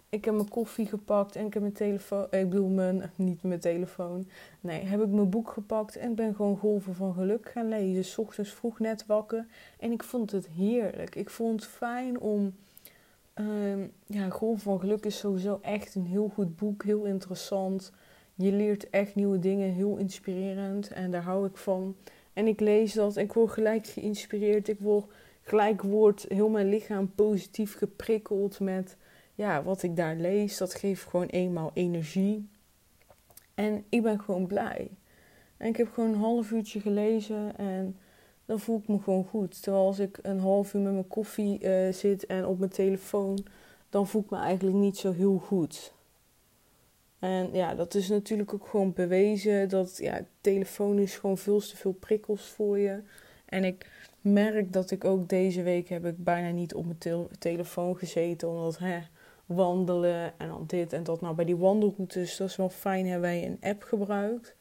Ik 0.10 0.26
heb 0.26 0.34
mijn 0.34 0.50
koffie 0.50 0.86
gepakt 0.86 1.36
en 1.36 1.46
ik 1.46 1.54
heb 1.54 1.62
mijn 1.62 1.74
telefoon, 1.74 2.28
ik 2.30 2.50
bedoel 2.50 2.68
mijn, 2.68 3.12
niet 3.16 3.44
mijn 3.44 3.60
telefoon. 3.60 4.28
Nee, 4.60 4.84
heb 4.84 5.02
ik 5.02 5.08
mijn 5.08 5.30
boek 5.30 5.50
gepakt 5.50 5.96
en 5.96 6.16
ben 6.16 6.36
gewoon 6.36 6.58
golven 6.58 6.96
van 6.96 7.14
geluk 7.14 7.50
gaan 7.50 7.70
lezen. 7.70 8.06
S 8.06 8.18
ochtends 8.18 8.52
vroeg 8.54 8.80
net 8.80 9.06
wakker 9.06 9.46
en 9.80 9.92
ik 9.92 10.04
vond 10.04 10.32
het 10.32 10.48
heerlijk. 10.48 11.16
Ik 11.16 11.30
vond 11.30 11.62
het 11.62 11.70
fijn 11.70 12.20
om, 12.20 12.56
uh, 13.40 13.86
ja, 14.06 14.30
Golven 14.30 14.64
van 14.64 14.80
Geluk 14.80 15.06
is 15.06 15.18
sowieso 15.18 15.60
echt 15.62 15.96
een 15.96 16.06
heel 16.06 16.32
goed 16.34 16.56
boek, 16.56 16.84
heel 16.84 17.04
interessant. 17.04 17.92
Je 18.36 18.52
leert 18.52 18.90
echt 18.90 19.16
nieuwe 19.16 19.40
dingen, 19.40 19.72
heel 19.72 19.98
inspirerend 19.98 20.88
en 20.92 21.12
daar 21.12 21.24
hou 21.24 21.48
ik 21.48 21.58
van. 21.58 21.96
En 22.34 22.48
ik 22.48 22.60
lees 22.60 22.94
dat, 22.94 23.18
ik 23.18 23.34
word 23.34 23.52
gelijk 23.52 23.88
geïnspireerd. 23.88 24.68
Ik 24.68 24.80
word 24.80 25.06
gelijk 25.42 25.82
wordt 25.82 26.26
heel 26.28 26.50
mijn 26.50 26.70
lichaam 26.70 27.12
positief 27.16 27.78
geprikkeld 27.78 28.60
met 28.60 28.98
ja, 29.36 29.64
wat 29.64 29.84
ik 29.84 29.96
daar 29.96 30.16
lees. 30.16 30.58
Dat 30.58 30.74
geeft 30.74 31.04
gewoon 31.04 31.28
eenmaal 31.28 31.72
energie. 31.74 32.48
En 33.54 33.84
ik 33.90 34.02
ben 34.02 34.20
gewoon 34.20 34.48
blij. 34.48 34.90
En 35.58 35.68
ik 35.68 35.78
heb 35.78 35.92
gewoon 35.94 36.10
een 36.10 36.20
half 36.20 36.52
uurtje 36.52 36.80
gelezen 36.80 37.58
en 37.58 37.98
dan 38.46 38.60
voel 38.60 38.78
ik 38.78 38.88
me 38.88 39.00
gewoon 39.00 39.26
goed. 39.26 39.62
Terwijl 39.62 39.86
als 39.86 40.00
ik 40.00 40.20
een 40.22 40.40
half 40.40 40.74
uur 40.74 40.82
met 40.82 40.94
mijn 40.94 41.08
koffie 41.08 41.64
uh, 41.64 41.94
zit 41.94 42.26
en 42.26 42.46
op 42.46 42.60
mijn 42.60 42.72
telefoon, 42.72 43.46
dan 43.90 44.08
voel 44.08 44.22
ik 44.22 44.30
me 44.30 44.38
eigenlijk 44.38 44.78
niet 44.78 44.98
zo 44.98 45.12
heel 45.12 45.38
goed. 45.38 45.94
En 47.24 47.50
ja, 47.54 47.76
dat 47.76 47.94
is 47.94 48.10
natuurlijk 48.10 48.54
ook 48.54 48.68
gewoon 48.68 48.94
bewezen. 48.94 49.70
Dat 49.70 49.98
ja, 49.98 50.26
telefoon 50.42 51.00
is 51.00 51.16
gewoon 51.16 51.38
veel 51.38 51.60
te 51.60 51.76
veel 51.78 51.92
prikkels 51.92 52.48
voor 52.48 52.80
je. 52.80 53.02
En 53.46 53.64
ik 53.64 53.90
merk 54.22 54.74
dat 54.74 54.92
ik 54.92 55.06
ook 55.06 55.30
deze 55.30 55.62
week 55.62 55.90
heb 55.90 56.06
ik 56.06 56.24
bijna 56.24 56.50
niet 56.50 56.74
op 56.74 56.86
mijn 56.86 57.28
telefoon 57.40 57.98
gezeten. 57.98 58.50
Omdat 58.50 58.78
hè, 58.78 59.00
wandelen 59.46 60.34
en 60.38 60.48
dan 60.48 60.64
dit 60.68 60.94
en 60.94 61.04
dat. 61.04 61.22
Nou, 61.22 61.36
bij 61.36 61.46
die 61.46 61.58
wandelroutes, 61.58 62.38
dat 62.38 62.50
is 62.50 62.56
wel 62.56 62.70
fijn, 62.70 63.06
hebben 63.06 63.30
wij 63.30 63.46
een 63.46 63.72
app 63.72 63.84
gebruikt. 63.84 64.56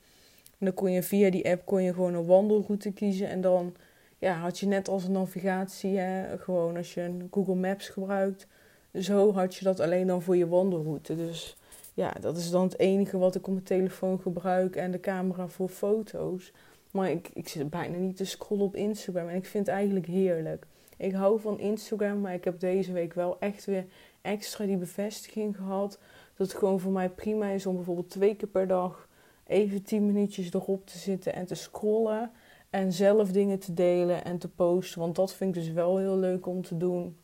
En 0.59 0.67
dan 0.67 0.75
kon 0.75 0.91
je 0.91 1.03
via 1.03 1.31
die 1.31 1.51
app 1.51 1.67
kon 1.67 1.83
je 1.83 1.95
gewoon 1.95 2.15
een 2.15 2.27
wandelroute 2.27 2.93
kiezen. 2.93 3.29
En 3.29 3.41
dan 3.41 3.75
ja, 4.19 4.35
had 4.35 4.59
je 4.59 4.67
net 4.67 4.89
als 4.89 5.05
een 5.05 5.13
navigatie, 5.13 5.99
hè, 5.99 6.39
gewoon 6.39 6.77
als 6.77 6.95
je 6.95 7.01
een 7.01 7.29
Google 7.31 7.55
Maps 7.55 7.89
gebruikt. 7.89 8.47
Zo 8.93 9.33
had 9.33 9.55
je 9.55 9.65
dat 9.65 9.81
alleen 9.81 10.07
dan 10.07 10.23
voor 10.23 10.37
je 10.37 10.49
wandelroute. 10.49 11.17
Dus 11.17 11.57
ja, 11.95 12.11
dat 12.21 12.37
is 12.37 12.51
dan 12.51 12.63
het 12.63 12.79
enige 12.79 13.19
wat 13.19 13.35
ik 13.35 13.47
op 13.47 13.53
mijn 13.53 13.65
telefoon 13.65 14.21
gebruik 14.21 14.77
en 14.77 14.91
de 14.91 15.01
camera 15.01 15.49
voor 15.49 15.69
foto's. 15.69 16.53
Maar 16.91 17.11
ik, 17.11 17.31
ik 17.35 17.49
zit 17.49 17.71
bijna 17.71 17.97
niet 17.97 18.17
te 18.17 18.25
scrollen 18.25 18.65
op 18.65 18.77
Instagram 18.77 19.29
en 19.29 19.37
ik 19.37 19.47
vind 19.47 19.67
het 19.67 19.75
eigenlijk 19.75 20.07
heerlijk. 20.07 20.67
Ik 20.97 21.13
hou 21.13 21.41
van 21.41 21.61
Instagram, 21.61 22.21
maar 22.21 22.35
ik 22.35 22.45
heb 22.45 22.61
deze 22.61 22.93
week 22.93 23.15
wel 23.15 23.37
echt 23.41 23.65
weer 23.65 23.87
extra 24.21 24.65
die 24.65 24.77
bevestiging 24.77 25.57
gehad. 25.57 25.99
Dat 26.37 26.47
het 26.47 26.57
gewoon 26.57 26.81
voor 26.81 26.93
mij 26.93 27.11
prima 27.11 27.49
is 27.49 27.67
om 27.67 27.75
bijvoorbeeld 27.75 28.11
twee 28.11 28.35
keer 28.35 28.49
per 28.49 28.67
dag 28.67 29.09
even 29.47 29.83
tien 29.83 30.07
minuutjes 30.07 30.53
erop 30.53 30.87
te 30.87 30.99
zitten 30.99 31.35
en 31.35 31.47
te 31.47 31.55
scrollen. 31.55 32.31
En 32.71 32.93
zelf 32.93 33.31
dingen 33.31 33.59
te 33.59 33.75
delen 33.75 34.25
en 34.25 34.39
te 34.39 34.49
posten. 34.49 35.01
Want 35.01 35.17
dat 35.17 35.33
vind 35.33 35.57
ik 35.57 35.63
dus 35.63 35.73
wel 35.73 35.99
heel 35.99 36.17
leuk 36.17 36.47
om 36.47 36.63
te 36.63 36.77
doen. 36.77 37.17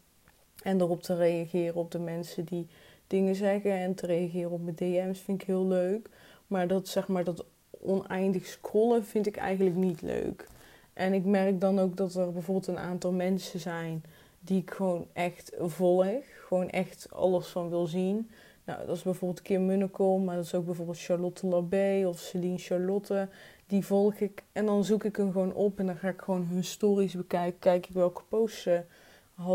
En 0.63 0.81
erop 0.81 1.03
te 1.03 1.17
reageren 1.17 1.75
op 1.75 1.91
de 1.91 1.99
mensen 1.99 2.45
die 2.45 2.69
dingen 3.09 3.35
zeggen 3.35 3.73
en 3.73 3.95
te 3.95 4.07
reageren 4.07 4.50
op 4.50 4.62
mijn 4.62 4.77
DM's 4.77 5.21
vind 5.21 5.41
ik 5.43 5.47
heel 5.47 5.67
leuk. 5.67 6.09
Maar 6.47 6.69
dat, 6.69 6.88
zeg 6.88 7.09
maar, 7.09 7.25
dat 7.25 7.45
oneindig 7.71 8.47
scrollen 8.47 9.05
vind 9.05 9.27
ik 9.27 9.37
eigenlijk 9.37 9.77
niet 9.77 10.03
leuk. 10.03 10.47
En 10.93 11.12
ik 11.12 11.25
merk 11.25 11.61
dan 11.61 11.79
ook 11.79 11.97
dat 11.97 12.15
er 12.15 12.33
bijvoorbeeld 12.33 12.67
een 12.67 12.79
aantal 12.79 13.12
mensen 13.12 13.61
zijn 13.61 14.03
die 14.41 14.61
ik 14.61 14.71
gewoon 14.71 15.07
echt 15.12 15.53
volg. 15.59 16.25
Gewoon 16.47 16.71
echt 16.71 17.09
alles 17.11 17.47
van 17.47 17.69
wil 17.69 17.87
zien. 17.87 18.31
Nou, 18.65 18.87
dat 18.87 18.97
is 18.97 19.03
bijvoorbeeld 19.03 19.43
Kim 19.43 19.67
Munnekom, 19.67 20.25
maar 20.25 20.37
dat 20.37 20.45
is 20.45 20.55
ook 20.55 20.65
bijvoorbeeld 20.65 21.00
Charlotte 21.00 21.47
Labé 21.47 22.05
of 22.07 22.19
Celine 22.19 22.59
Charlotte. 22.59 23.29
Die 23.67 23.87
volg 23.87 24.15
ik 24.15 24.43
en 24.53 24.67
dan 24.67 24.85
zoek 24.85 25.05
ik 25.05 25.17
hem 25.17 25.33
gewoon 25.33 25.55
op 25.55 25.79
en 25.79 25.87
dan 25.87 25.97
ga 25.97 26.09
ik 26.09 26.21
gewoon 26.21 26.47
hun 26.50 26.65
stories 26.65 27.15
bekijken. 27.15 27.59
Kijk 27.59 27.87
ik 27.87 27.95
welke 27.95 28.23
posts 28.29 28.62
ze 28.62 28.83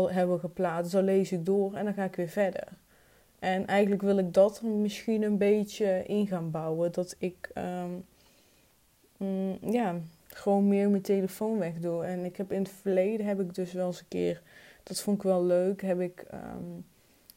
hebben 0.08 0.40
geplaatst. 0.40 0.92
Dan 0.92 1.04
lees 1.04 1.32
ik 1.32 1.44
door 1.44 1.74
en 1.74 1.84
dan 1.84 1.94
ga 1.94 2.04
ik 2.04 2.16
weer 2.16 2.28
verder. 2.28 2.68
En 3.44 3.66
eigenlijk 3.66 4.02
wil 4.02 4.18
ik 4.18 4.34
dat 4.34 4.62
misschien 4.62 5.22
een 5.22 5.38
beetje 5.38 6.02
in 6.06 6.26
gaan 6.26 6.50
bouwen. 6.50 6.92
Dat 6.92 7.16
ik 7.18 7.50
um, 7.54 8.04
mm, 9.16 9.58
ja, 9.70 10.00
gewoon 10.28 10.68
meer 10.68 10.90
mijn 10.90 11.02
telefoon 11.02 11.58
wegdoe. 11.58 12.04
En 12.04 12.24
ik 12.24 12.36
heb 12.36 12.52
in 12.52 12.58
het 12.58 12.72
verleden 12.80 13.26
heb 13.26 13.40
ik 13.40 13.54
dus 13.54 13.72
wel 13.72 13.86
eens 13.86 14.00
een 14.00 14.08
keer, 14.08 14.42
dat 14.82 15.00
vond 15.00 15.16
ik 15.16 15.22
wel 15.22 15.44
leuk, 15.44 15.82
heb 15.82 16.00
ik 16.00 16.24
um, 16.34 16.86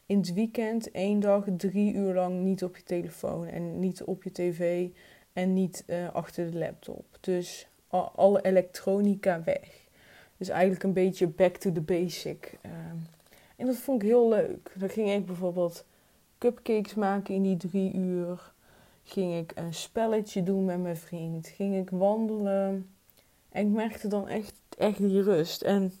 in 0.06 0.18
het 0.18 0.32
weekend 0.32 0.90
één 0.90 1.20
dag 1.20 1.44
drie 1.56 1.94
uur 1.94 2.14
lang 2.14 2.40
niet 2.40 2.64
op 2.64 2.76
je 2.76 2.82
telefoon 2.82 3.46
en 3.46 3.78
niet 3.80 4.02
op 4.02 4.22
je 4.22 4.32
tv 4.32 4.88
en 5.32 5.52
niet 5.52 5.84
uh, 5.86 6.12
achter 6.12 6.50
de 6.50 6.58
laptop. 6.58 7.04
Dus 7.20 7.68
al, 7.88 8.10
alle 8.10 8.42
elektronica 8.42 9.42
weg. 9.44 9.86
Dus 10.36 10.48
eigenlijk 10.48 10.82
een 10.82 10.92
beetje 10.92 11.26
back 11.26 11.56
to 11.56 11.72
the 11.72 11.80
basic. 11.80 12.58
Um, 12.62 13.06
en 13.56 13.66
dat 13.66 13.76
vond 13.76 14.02
ik 14.02 14.08
heel 14.08 14.28
leuk. 14.28 14.72
Dan 14.74 14.88
ging 14.88 15.10
ik 15.10 15.26
bijvoorbeeld 15.26 15.84
cupcakes 16.38 16.94
maken 16.94 17.34
in 17.34 17.42
die 17.42 17.56
drie 17.56 17.94
uur. 17.94 18.52
Ging 19.04 19.34
ik 19.34 19.52
een 19.54 19.74
spelletje 19.74 20.42
doen 20.42 20.64
met 20.64 20.82
mijn 20.82 20.96
vriend. 20.96 21.48
Ging 21.48 21.76
ik 21.76 21.90
wandelen. 21.90 22.90
En 23.48 23.66
ik 23.66 23.72
merkte 23.72 24.08
dan 24.08 24.28
echt, 24.28 24.54
echt 24.78 24.98
die 24.98 25.22
rust. 25.22 25.62
En 25.62 25.92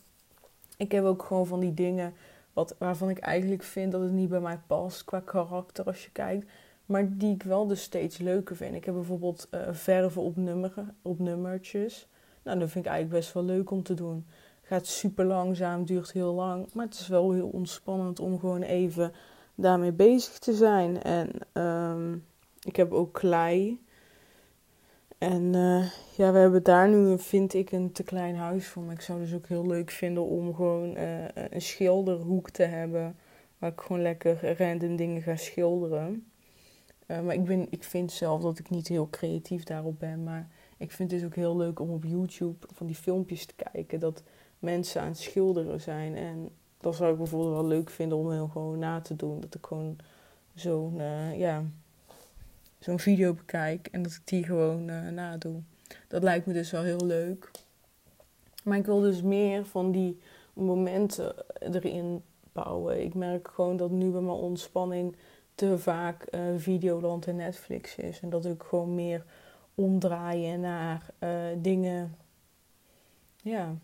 ik 0.76 0.92
heb 0.92 1.04
ook 1.04 1.22
gewoon 1.22 1.46
van 1.46 1.60
die 1.60 1.74
dingen 1.74 2.14
wat, 2.52 2.74
waarvan 2.78 3.10
ik 3.10 3.18
eigenlijk 3.18 3.62
vind 3.62 3.92
dat 3.92 4.00
het 4.00 4.12
niet 4.12 4.28
bij 4.28 4.40
mij 4.40 4.60
past 4.66 5.04
qua 5.04 5.20
karakter 5.20 5.84
als 5.84 6.04
je 6.04 6.10
kijkt. 6.10 6.50
Maar 6.86 7.16
die 7.16 7.34
ik 7.34 7.42
wel 7.42 7.66
dus 7.66 7.82
steeds 7.82 8.18
leuker 8.18 8.56
vind. 8.56 8.74
Ik 8.74 8.84
heb 8.84 8.94
bijvoorbeeld 8.94 9.48
uh, 9.50 9.60
verven 9.70 10.22
op, 10.22 10.36
nummer, 10.36 10.72
op 11.02 11.18
nummertjes. 11.18 12.08
Nou, 12.42 12.58
dat 12.58 12.70
vind 12.70 12.84
ik 12.84 12.90
eigenlijk 12.90 13.20
best 13.20 13.34
wel 13.34 13.44
leuk 13.44 13.70
om 13.70 13.82
te 13.82 13.94
doen. 13.94 14.26
Gaat 14.62 14.86
super 14.86 15.24
langzaam, 15.24 15.84
duurt 15.84 16.12
heel 16.12 16.34
lang. 16.34 16.66
Maar 16.72 16.84
het 16.84 16.94
is 16.94 17.08
wel 17.08 17.32
heel 17.32 17.48
ontspannend 17.48 18.20
om 18.20 18.38
gewoon 18.38 18.62
even 18.62 19.12
daarmee 19.60 19.92
bezig 19.92 20.38
te 20.38 20.54
zijn. 20.54 21.02
En 21.02 21.30
um, 21.62 22.24
ik 22.62 22.76
heb 22.76 22.92
ook 22.92 23.12
klei. 23.12 23.82
En 25.18 25.42
uh, 25.54 25.90
ja, 26.16 26.32
we 26.32 26.38
hebben 26.38 26.62
daar 26.62 26.88
nu, 26.88 27.18
vind 27.18 27.54
ik, 27.54 27.72
een 27.72 27.92
te 27.92 28.02
klein 28.02 28.36
huis 28.36 28.66
voor. 28.66 28.82
Maar 28.82 28.94
ik 28.94 29.00
zou 29.00 29.18
dus 29.18 29.34
ook 29.34 29.46
heel 29.46 29.66
leuk 29.66 29.90
vinden 29.90 30.24
om 30.24 30.54
gewoon 30.54 30.96
uh, 30.96 31.24
een 31.50 31.62
schilderhoek 31.62 32.50
te 32.50 32.62
hebben. 32.62 33.16
Waar 33.58 33.72
ik 33.72 33.80
gewoon 33.80 34.02
lekker 34.02 34.58
random 34.58 34.96
dingen 34.96 35.22
ga 35.22 35.36
schilderen. 35.36 36.30
Uh, 37.06 37.20
maar 37.20 37.34
ik, 37.34 37.44
ben, 37.44 37.66
ik 37.70 37.84
vind 37.84 38.12
zelf 38.12 38.42
dat 38.42 38.58
ik 38.58 38.70
niet 38.70 38.88
heel 38.88 39.08
creatief 39.10 39.64
daarop 39.64 39.98
ben. 39.98 40.22
Maar 40.22 40.48
ik 40.76 40.92
vind 40.92 41.10
het 41.10 41.24
ook 41.24 41.34
heel 41.34 41.56
leuk 41.56 41.80
om 41.80 41.90
op 41.90 42.04
YouTube 42.04 42.66
van 42.74 42.86
die 42.86 42.96
filmpjes 42.96 43.46
te 43.46 43.54
kijken. 43.72 44.00
Dat 44.00 44.22
mensen 44.58 45.00
aan 45.00 45.08
het 45.08 45.18
schilderen 45.18 45.80
zijn. 45.80 46.16
En 46.16 46.50
dat 46.80 46.96
zou 46.96 47.12
ik 47.12 47.18
bijvoorbeeld 47.18 47.52
wel 47.52 47.66
leuk 47.66 47.90
vinden 47.90 48.18
om 48.18 48.30
heel 48.30 48.48
gewoon 48.48 48.78
na 48.78 49.00
te 49.00 49.16
doen. 49.16 49.40
Dat 49.40 49.54
ik 49.54 49.66
gewoon 49.66 49.98
zo'n 50.54 50.94
uh, 50.98 51.38
ja, 51.38 51.64
zo'n 52.78 52.98
video 52.98 53.34
bekijk 53.34 53.88
en 53.92 54.02
dat 54.02 54.12
ik 54.12 54.20
die 54.24 54.44
gewoon 54.44 54.88
uh, 54.88 55.08
nadoe. 55.08 55.60
Dat 56.08 56.22
lijkt 56.22 56.46
me 56.46 56.52
dus 56.52 56.70
wel 56.70 56.82
heel 56.82 57.06
leuk. 57.06 57.50
Maar 58.64 58.78
ik 58.78 58.86
wil 58.86 59.00
dus 59.00 59.22
meer 59.22 59.64
van 59.64 59.92
die 59.92 60.20
momenten 60.52 61.34
erin 61.58 62.22
bouwen. 62.52 63.04
Ik 63.04 63.14
merk 63.14 63.48
gewoon 63.48 63.76
dat 63.76 63.90
nu 63.90 64.10
bij 64.10 64.20
mijn 64.20 64.36
ontspanning 64.36 65.16
te 65.54 65.78
vaak 65.78 66.34
uh, 66.34 66.40
Videoland 66.56 67.26
en 67.26 67.36
Netflix 67.36 67.96
is. 67.96 68.20
En 68.20 68.30
dat 68.30 68.44
ik 68.44 68.62
gewoon 68.62 68.94
meer 68.94 69.24
omdraaien 69.74 70.60
naar 70.60 71.10
dingen 71.56 72.16
ja, 73.42 73.74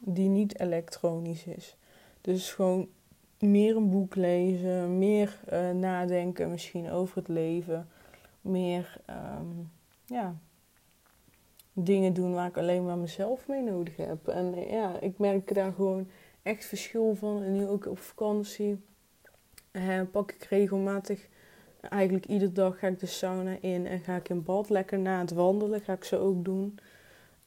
die 0.00 0.28
niet 0.28 0.60
elektronisch 0.60 1.44
is. 1.44 1.76
Dus 2.20 2.52
gewoon 2.52 2.88
meer 3.38 3.76
een 3.76 3.90
boek 3.90 4.14
lezen, 4.14 4.98
meer 4.98 5.40
uh, 5.52 5.70
nadenken 5.70 6.50
misschien 6.50 6.90
over 6.90 7.16
het 7.16 7.28
leven, 7.28 7.88
meer, 8.40 9.00
um, 9.38 9.70
ja, 10.04 10.38
dingen 11.72 12.12
doen 12.12 12.32
waar 12.32 12.48
ik 12.48 12.56
alleen 12.56 12.84
maar 12.84 12.98
mezelf 12.98 13.48
mee 13.48 13.62
nodig 13.62 13.96
heb. 13.96 14.28
En 14.28 14.54
ja, 14.68 14.98
ik 15.00 15.18
merk 15.18 15.54
daar 15.54 15.72
gewoon 15.72 16.08
echt 16.42 16.64
verschil 16.64 17.14
van. 17.14 17.42
En 17.42 17.52
nu 17.52 17.66
ook 17.66 17.86
op 17.86 17.98
vakantie 17.98 18.80
pak 20.10 20.32
ik 20.32 20.42
regelmatig, 20.42 21.28
eigenlijk 21.80 22.26
iedere 22.26 22.52
dag 22.52 22.78
ga 22.78 22.86
ik 22.86 23.00
de 23.00 23.06
sauna 23.06 23.56
in 23.60 23.86
en 23.86 24.00
ga 24.00 24.16
ik 24.16 24.28
in 24.28 24.42
bad. 24.42 24.68
Lekker 24.68 24.98
na 24.98 25.20
het 25.20 25.32
wandelen 25.32 25.80
ga 25.80 25.92
ik 25.92 26.04
ze 26.04 26.18
ook 26.18 26.44
doen. 26.44 26.78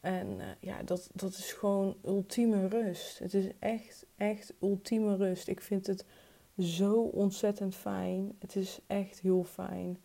En 0.04 0.28
uh, 0.28 0.46
ja, 0.60 0.84
dat, 0.84 1.10
dat 1.14 1.34
is 1.34 1.54
gewoon 1.54 1.98
ultieme 2.06 2.68
rust. 2.68 3.20
Het 3.20 3.34
is 3.34 3.46
echt, 3.60 4.06
echt 4.18 4.54
ultieme 4.62 5.16
rust. 5.16 5.48
Ik 5.48 5.62
vind 5.62 5.88
het 5.88 6.06
zo 6.58 7.02
ontzettend 7.02 7.76
fijn. 7.76 8.36
Het 8.40 8.56
is 8.56 8.80
echt 8.88 9.20
heel 9.20 9.44
fijn. 9.44 9.98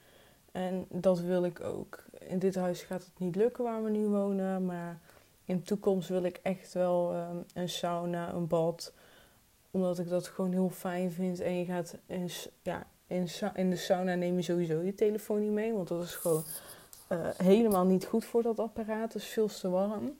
En 0.52 0.86
dat 0.88 1.20
wil 1.20 1.44
ik 1.44 1.60
ook. 1.60 2.04
In 2.18 2.38
dit 2.38 2.54
huis 2.54 2.82
gaat 2.82 3.04
het 3.04 3.18
niet 3.18 3.36
lukken 3.36 3.64
waar 3.64 3.84
we 3.84 3.90
nu 3.90 4.06
wonen. 4.06 4.66
Maar 4.66 5.00
in 5.44 5.56
de 5.56 5.62
toekomst 5.62 6.08
wil 6.08 6.22
ik 6.22 6.40
echt 6.42 6.72
wel 6.72 7.14
um, 7.14 7.44
een 7.54 7.68
sauna, 7.68 8.32
een 8.32 8.46
bad. 8.46 8.92
Omdat 9.70 9.98
ik 9.98 10.08
dat 10.08 10.26
gewoon 10.26 10.52
heel 10.52 10.70
fijn 10.70 11.12
vind. 11.12 11.40
En 11.40 11.58
je 11.58 11.64
gaat 11.64 11.96
in, 12.06 12.28
ja, 12.62 12.86
in, 13.06 13.28
in 13.54 13.70
de 13.70 13.76
sauna 13.76 14.14
neem 14.14 14.36
je 14.36 14.42
sowieso 14.42 14.80
je 14.80 14.94
telefoon 14.94 15.40
niet 15.40 15.52
mee. 15.52 15.72
Want 15.72 15.88
dat 15.88 16.02
is 16.02 16.14
gewoon 16.14 16.44
uh, 17.08 17.28
helemaal 17.36 17.86
niet 17.86 18.04
goed 18.04 18.24
voor 18.24 18.42
dat 18.42 18.58
apparaat. 18.58 19.12
Het 19.12 19.22
is 19.22 19.28
veel 19.28 19.46
te 19.46 19.68
warm. 19.68 20.12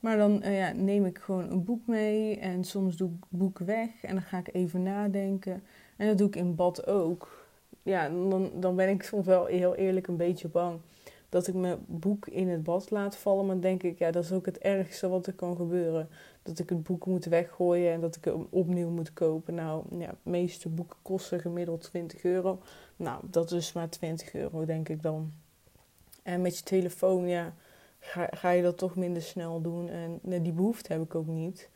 Maar 0.00 0.16
dan 0.16 0.42
uh, 0.44 0.58
ja, 0.58 0.72
neem 0.72 1.06
ik 1.06 1.18
gewoon 1.18 1.50
een 1.50 1.64
boek 1.64 1.86
mee 1.86 2.38
en 2.38 2.64
soms 2.64 2.96
doe 2.96 3.08
ik 3.08 3.24
het 3.30 3.38
boek 3.38 3.58
weg 3.58 3.88
en 4.02 4.14
dan 4.14 4.22
ga 4.22 4.38
ik 4.38 4.54
even 4.54 4.82
nadenken. 4.82 5.62
En 5.96 6.06
dat 6.06 6.18
doe 6.18 6.28
ik 6.28 6.36
in 6.36 6.54
bad 6.54 6.86
ook. 6.86 7.46
Ja, 7.82 8.08
dan, 8.08 8.50
dan 8.54 8.76
ben 8.76 8.88
ik 8.88 9.02
soms 9.02 9.26
wel 9.26 9.46
heel 9.46 9.74
eerlijk 9.74 10.06
een 10.06 10.16
beetje 10.16 10.48
bang 10.48 10.80
dat 11.28 11.46
ik 11.46 11.54
mijn 11.54 11.78
boek 11.86 12.26
in 12.26 12.48
het 12.48 12.62
bad 12.62 12.90
laat 12.90 13.16
vallen. 13.16 13.46
Maar 13.46 13.54
dan 13.54 13.62
denk 13.62 13.82
ik, 13.82 13.98
ja, 13.98 14.10
dat 14.10 14.24
is 14.24 14.32
ook 14.32 14.46
het 14.46 14.58
ergste 14.58 15.08
wat 15.08 15.26
er 15.26 15.32
kan 15.32 15.56
gebeuren. 15.56 16.08
Dat 16.42 16.58
ik 16.58 16.68
het 16.68 16.82
boek 16.82 17.06
moet 17.06 17.24
weggooien 17.24 17.92
en 17.92 18.00
dat 18.00 18.16
ik 18.16 18.24
hem 18.24 18.46
opnieuw 18.50 18.90
moet 18.90 19.12
kopen. 19.12 19.54
Nou, 19.54 19.84
ja, 19.98 20.10
de 20.22 20.30
meeste 20.30 20.68
boeken 20.68 20.98
kosten 21.02 21.40
gemiddeld 21.40 21.80
20 21.80 22.24
euro. 22.24 22.58
Nou, 22.96 23.20
dat 23.30 23.52
is 23.52 23.72
maar 23.72 23.88
20 23.88 24.34
euro, 24.34 24.64
denk 24.64 24.88
ik 24.88 25.02
dan. 25.02 25.32
En 26.28 26.40
met 26.40 26.58
je 26.58 26.64
telefoon, 26.64 27.28
ja, 27.28 27.54
ga, 27.98 28.28
ga 28.30 28.50
je 28.50 28.62
dat 28.62 28.78
toch 28.78 28.96
minder 28.96 29.22
snel 29.22 29.60
doen. 29.60 29.88
En 29.88 30.18
nee, 30.22 30.42
die 30.42 30.52
behoefte 30.52 30.92
heb 30.92 31.02
ik 31.02 31.14
ook 31.14 31.26
niet. 31.26 31.68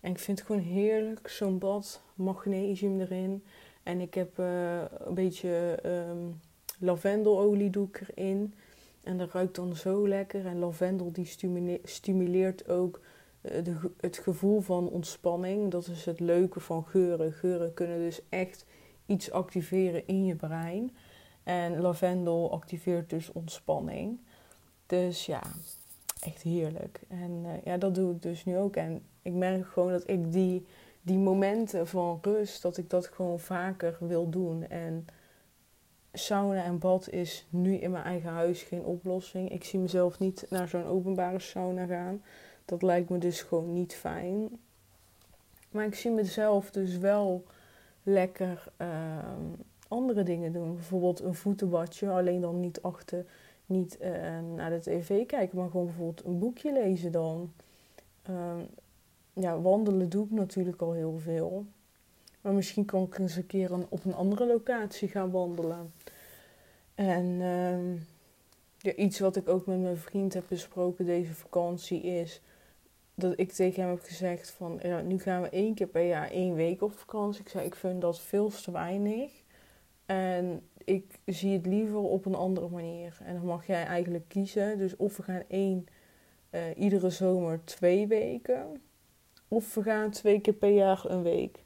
En 0.00 0.10
ik 0.10 0.18
vind 0.18 0.38
het 0.38 0.46
gewoon 0.46 0.62
heerlijk, 0.62 1.28
zo'n 1.28 1.58
bad, 1.58 2.02
magnesium 2.14 3.00
erin. 3.00 3.44
En 3.82 4.00
ik 4.00 4.14
heb 4.14 4.38
uh, 4.38 4.80
een 4.98 5.14
beetje 5.14 5.78
um, 5.86 6.40
lavendelolie 6.78 7.70
doe 7.70 7.86
ik 7.86 8.02
erin. 8.08 8.54
En 9.02 9.18
dat 9.18 9.32
ruikt 9.32 9.54
dan 9.54 9.76
zo 9.76 10.08
lekker. 10.08 10.46
En 10.46 10.58
lavendel 10.58 11.12
die 11.12 11.30
stimuleert 11.84 12.68
ook 12.68 13.00
uh, 13.42 13.64
de, 13.64 13.76
het 14.00 14.18
gevoel 14.18 14.60
van 14.60 14.88
ontspanning. 14.88 15.70
Dat 15.70 15.86
is 15.86 16.04
het 16.04 16.20
leuke 16.20 16.60
van 16.60 16.84
geuren. 16.84 17.32
Geuren 17.32 17.74
kunnen 17.74 17.98
dus 17.98 18.20
echt 18.28 18.64
iets 19.06 19.30
activeren 19.30 20.06
in 20.06 20.24
je 20.24 20.34
brein. 20.34 20.90
En 21.48 21.80
lavendel 21.80 22.52
activeert 22.52 23.10
dus 23.10 23.32
ontspanning. 23.32 24.18
Dus 24.86 25.26
ja, 25.26 25.42
echt 26.20 26.42
heerlijk. 26.42 27.00
En 27.08 27.44
uh, 27.44 27.50
ja, 27.64 27.76
dat 27.76 27.94
doe 27.94 28.14
ik 28.14 28.22
dus 28.22 28.44
nu 28.44 28.56
ook. 28.56 28.76
En 28.76 29.02
ik 29.22 29.32
merk 29.32 29.66
gewoon 29.66 29.90
dat 29.90 30.08
ik 30.08 30.32
die, 30.32 30.66
die 31.02 31.18
momenten 31.18 31.86
van 31.86 32.18
rust, 32.22 32.62
dat 32.62 32.76
ik 32.76 32.90
dat 32.90 33.06
gewoon 33.06 33.38
vaker 33.38 33.96
wil 34.00 34.28
doen. 34.28 34.68
En 34.68 35.06
sauna 36.12 36.64
en 36.64 36.78
bad 36.78 37.10
is 37.10 37.46
nu 37.50 37.74
in 37.74 37.90
mijn 37.90 38.04
eigen 38.04 38.30
huis 38.30 38.62
geen 38.62 38.84
oplossing. 38.84 39.50
Ik 39.50 39.64
zie 39.64 39.78
mezelf 39.78 40.18
niet 40.18 40.46
naar 40.50 40.68
zo'n 40.68 40.86
openbare 40.86 41.40
sauna 41.40 41.86
gaan. 41.86 42.22
Dat 42.64 42.82
lijkt 42.82 43.08
me 43.08 43.18
dus 43.18 43.42
gewoon 43.42 43.72
niet 43.72 43.94
fijn. 43.94 44.48
Maar 45.70 45.84
ik 45.84 45.94
zie 45.94 46.10
mezelf 46.10 46.70
dus 46.70 46.98
wel 46.98 47.44
lekker 48.02 48.64
uh, 48.80 48.88
andere 49.88 50.22
dingen 50.22 50.52
doen. 50.52 50.74
Bijvoorbeeld 50.74 51.20
een 51.20 51.34
voetenbadje, 51.34 52.10
alleen 52.10 52.40
dan 52.40 52.60
niet 52.60 52.82
achter, 52.82 53.24
niet 53.66 53.98
uh, 54.00 54.08
naar 54.54 54.70
de 54.70 54.80
tv 54.80 55.26
kijken, 55.26 55.58
maar 55.58 55.70
gewoon 55.70 55.86
bijvoorbeeld 55.86 56.24
een 56.24 56.38
boekje 56.38 56.72
lezen 56.72 57.12
dan. 57.12 57.52
Uh, 58.30 58.56
ja, 59.32 59.60
wandelen 59.60 60.08
doe 60.08 60.24
ik 60.24 60.30
natuurlijk 60.30 60.82
al 60.82 60.92
heel 60.92 61.18
veel. 61.18 61.66
Maar 62.40 62.52
misschien 62.52 62.84
kan 62.84 63.02
ik 63.02 63.18
eens 63.18 63.36
een 63.36 63.46
keer 63.46 63.72
een, 63.72 63.86
op 63.88 64.04
een 64.04 64.14
andere 64.14 64.46
locatie 64.46 65.08
gaan 65.08 65.30
wandelen. 65.30 65.92
En 66.94 67.24
uh, 67.24 68.00
ja, 68.78 68.94
iets 68.94 69.18
wat 69.18 69.36
ik 69.36 69.48
ook 69.48 69.66
met 69.66 69.80
mijn 69.80 69.96
vriend 69.96 70.34
heb 70.34 70.44
besproken 70.48 71.04
deze 71.04 71.34
vakantie 71.34 72.02
is 72.02 72.42
dat 73.14 73.32
ik 73.36 73.52
tegen 73.52 73.82
hem 73.82 73.90
heb 73.90 74.02
gezegd 74.02 74.50
van 74.50 74.80
nu 75.06 75.18
gaan 75.18 75.42
we 75.42 75.48
één 75.48 75.74
keer 75.74 75.86
per 75.86 76.06
jaar 76.06 76.30
één 76.30 76.54
week 76.54 76.82
op 76.82 76.92
vakantie. 76.98 77.40
Ik 77.40 77.48
zei 77.48 77.66
ik 77.66 77.74
vind 77.74 78.00
dat 78.00 78.20
veel 78.20 78.48
te 78.48 78.70
weinig. 78.70 79.42
En 80.08 80.68
ik 80.84 81.18
zie 81.26 81.52
het 81.52 81.66
liever 81.66 81.98
op 81.98 82.24
een 82.24 82.34
andere 82.34 82.68
manier. 82.68 83.18
En 83.24 83.34
dan 83.34 83.44
mag 83.44 83.66
jij 83.66 83.84
eigenlijk 83.84 84.24
kiezen. 84.28 84.78
Dus 84.78 84.96
of 84.96 85.16
we 85.16 85.22
gaan 85.22 85.42
één, 85.48 85.86
uh, 86.50 86.60
iedere 86.76 87.10
zomer 87.10 87.60
twee 87.64 88.06
weken. 88.06 88.80
Of 89.48 89.74
we 89.74 89.82
gaan 89.82 90.10
twee 90.10 90.40
keer 90.40 90.54
per 90.54 90.70
jaar 90.70 91.04
een 91.04 91.22
week. 91.22 91.64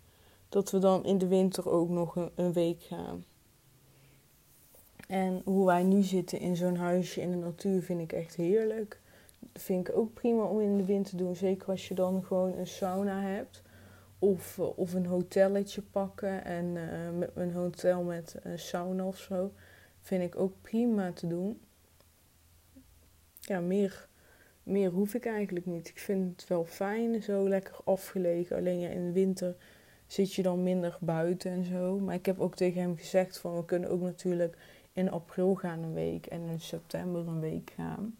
Dat 0.48 0.70
we 0.70 0.78
dan 0.78 1.04
in 1.04 1.18
de 1.18 1.26
winter 1.26 1.70
ook 1.70 1.88
nog 1.88 2.16
een, 2.16 2.30
een 2.34 2.52
week 2.52 2.82
gaan. 2.82 3.24
En 5.08 5.40
hoe 5.44 5.66
wij 5.66 5.82
nu 5.82 6.02
zitten 6.02 6.38
in 6.38 6.56
zo'n 6.56 6.76
huisje 6.76 7.20
in 7.20 7.30
de 7.30 7.36
natuur 7.36 7.82
vind 7.82 8.00
ik 8.00 8.12
echt 8.12 8.34
heerlijk. 8.34 9.00
Dat 9.38 9.62
vind 9.62 9.88
ik 9.88 9.96
ook 9.96 10.14
prima 10.14 10.42
om 10.42 10.60
in 10.60 10.76
de 10.76 10.84
winter 10.84 11.10
te 11.10 11.24
doen. 11.24 11.36
Zeker 11.36 11.68
als 11.68 11.88
je 11.88 11.94
dan 11.94 12.24
gewoon 12.24 12.56
een 12.56 12.66
sauna 12.66 13.20
hebt. 13.20 13.62
Of, 14.22 14.58
eh, 14.58 14.78
of 14.78 14.94
een 14.94 15.06
hotelletje 15.06 15.82
pakken 15.82 16.44
en 16.44 16.64
uh, 16.64 17.18
met 17.18 17.30
een 17.34 17.52
hotel 17.52 18.02
met 18.02 18.36
een 18.42 18.58
sauna 18.58 19.06
of 19.06 19.18
zo. 19.18 19.52
Vind 20.00 20.22
ik 20.22 20.36
ook 20.36 20.52
prima 20.60 21.12
te 21.12 21.26
doen. 21.26 21.60
Ja, 23.40 23.60
meer, 23.60 24.08
meer 24.62 24.90
hoef 24.90 25.14
ik 25.14 25.26
eigenlijk 25.26 25.66
niet. 25.66 25.88
Ik 25.88 25.98
vind 25.98 26.40
het 26.40 26.48
wel 26.48 26.64
fijn, 26.64 27.22
zo 27.22 27.48
lekker 27.48 27.76
afgelegen. 27.84 28.56
Alleen 28.56 28.80
ja, 28.80 28.88
in 28.88 29.06
de 29.06 29.12
winter 29.12 29.56
zit 30.06 30.34
je 30.34 30.42
dan 30.42 30.62
minder 30.62 30.98
buiten 31.00 31.50
en 31.50 31.64
zo. 31.64 31.98
Maar 31.98 32.14
ik 32.14 32.26
heb 32.26 32.40
ook 32.40 32.54
tegen 32.54 32.80
hem 32.80 32.96
gezegd 32.96 33.38
van 33.38 33.56
we 33.56 33.64
kunnen 33.64 33.90
ook 33.90 34.00
natuurlijk 34.00 34.56
in 34.92 35.10
april 35.10 35.54
gaan 35.54 35.82
een 35.82 35.94
week 35.94 36.26
en 36.26 36.48
in 36.48 36.60
september 36.60 37.28
een 37.28 37.40
week 37.40 37.72
gaan. 37.76 38.16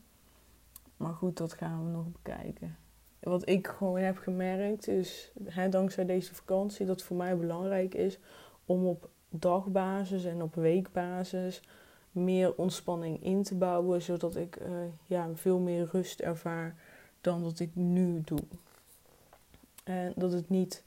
Maar 0.96 1.14
goed, 1.14 1.36
dat 1.36 1.52
gaan 1.52 1.84
we 1.84 1.90
nog 1.90 2.06
bekijken 2.12 2.81
wat 3.22 3.48
ik 3.48 3.66
gewoon 3.66 3.98
heb 3.98 4.18
gemerkt 4.18 4.88
is, 4.88 5.32
hè, 5.44 5.68
dankzij 5.68 6.04
deze 6.04 6.34
vakantie, 6.34 6.86
dat 6.86 6.96
het 6.96 7.04
voor 7.04 7.16
mij 7.16 7.36
belangrijk 7.36 7.94
is 7.94 8.18
om 8.66 8.86
op 8.86 9.08
dagbasis 9.28 10.24
en 10.24 10.42
op 10.42 10.54
weekbasis 10.54 11.62
meer 12.12 12.54
ontspanning 12.54 13.24
in 13.24 13.42
te 13.42 13.54
bouwen, 13.54 14.02
zodat 14.02 14.36
ik 14.36 14.60
uh, 14.60 14.68
ja, 15.06 15.28
veel 15.34 15.58
meer 15.58 15.88
rust 15.92 16.20
ervaar 16.20 16.76
dan 17.20 17.42
dat 17.42 17.60
ik 17.60 17.70
nu 17.72 18.20
doe. 18.24 18.42
En 19.84 20.12
dat 20.16 20.32
het 20.32 20.48
niet, 20.48 20.84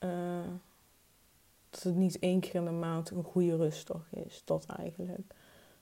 uh, 0.00 0.10
dat 1.70 1.82
het 1.82 1.96
niet 1.96 2.18
één 2.18 2.40
keer 2.40 2.54
in 2.54 2.64
de 2.64 2.70
maand 2.70 3.10
een 3.10 3.24
goede 3.24 3.56
rustdag 3.56 4.06
is, 4.26 4.42
dat 4.44 4.66
eigenlijk. 4.66 5.34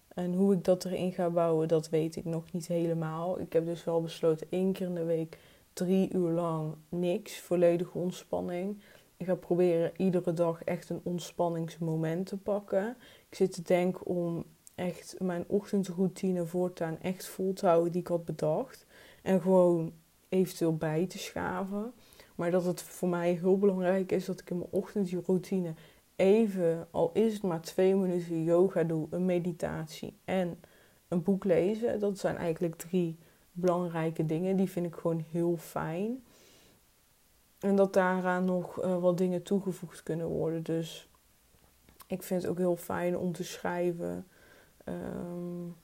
En 0.09 0.35
hoe 0.35 0.55
ik 0.55 0.65
dat 0.65 0.85
erin 0.85 1.13
ga 1.13 1.31
bouwen, 1.31 1.69
dat 1.69 1.89
weet 1.89 2.17
ik 2.17 2.25
nog 2.25 2.53
niet 2.53 2.67
helemaal. 2.67 3.41
Ik 3.41 3.53
heb 3.53 3.65
dus 3.65 3.85
wel 3.85 4.03
besloten 4.03 4.47
één 4.51 4.73
keer 4.73 4.87
in 4.87 4.95
de 4.95 5.05
week 5.05 5.39
drie 5.73 6.15
uur 6.15 6.31
lang 6.31 6.75
niks, 6.89 7.41
volledige 7.41 7.99
ontspanning. 7.99 8.83
Ik 9.17 9.27
ga 9.27 9.35
proberen 9.35 9.93
iedere 9.97 10.33
dag 10.33 10.63
echt 10.63 10.91
een 10.91 11.01
ontspanningsmoment 11.03 12.27
te 12.27 12.37
pakken. 12.37 12.97
Ik 13.29 13.35
zit 13.35 13.53
te 13.53 13.63
denken 13.63 14.07
om 14.07 14.45
echt 14.75 15.15
mijn 15.19 15.45
ochtendroutine 15.47 16.47
voortaan 16.47 16.99
echt 17.01 17.27
vol 17.27 17.53
te 17.53 17.67
houden 17.67 17.93
die 17.93 18.01
ik 18.01 18.07
had 18.07 18.25
bedacht. 18.25 18.87
En 19.23 19.41
gewoon 19.41 19.93
eventueel 20.29 20.77
bij 20.77 21.07
te 21.07 21.19
schaven. 21.19 21.93
Maar 22.35 22.51
dat 22.51 22.65
het 22.65 22.83
voor 22.83 23.09
mij 23.09 23.33
heel 23.33 23.59
belangrijk 23.59 24.13
is 24.13 24.25
dat 24.25 24.41
ik 24.41 24.51
in 24.51 24.59
mijn 24.59 24.71
ochtendroutine 24.71 25.75
even, 26.17 26.89
al 26.91 27.11
is 27.13 27.33
het 27.33 27.43
maar 27.43 27.61
twee 27.61 27.95
minuten 27.97 28.45
yoga 28.45 28.85
doe, 28.85 29.07
een 29.11 29.25
meditatie 29.25 30.17
en 30.25 30.61
een 31.09 31.23
boek 31.23 31.45
lezen. 31.45 32.01
Dat 32.01 32.19
zijn 32.19 32.37
eigenlijk 32.37 32.77
drie 32.77 33.19
belangrijke 33.53 34.27
dingen. 34.27 34.57
Die 34.57 34.71
vind 34.71 34.87
ik 34.87 34.95
gewoon 34.95 35.25
heel 35.31 35.57
fijn. 35.57 36.25
En 37.61 37.77
dat 37.77 37.93
daaraan 37.93 38.45
nog 38.45 38.85
uh, 38.85 38.99
wat 38.99 39.19
dingen 39.19 39.43
toegevoegd 39.43 40.03
kunnen 40.03 40.27
worden. 40.27 40.63
Dus 40.63 41.09
ik 42.07 42.23
vind 42.23 42.43
het 42.43 42.51
ook 42.51 42.59
heel 42.59 42.77
fijn 42.77 43.19
om 43.19 43.33
te 43.33 43.45
schrijven, 43.45 44.27
um, 44.85 45.77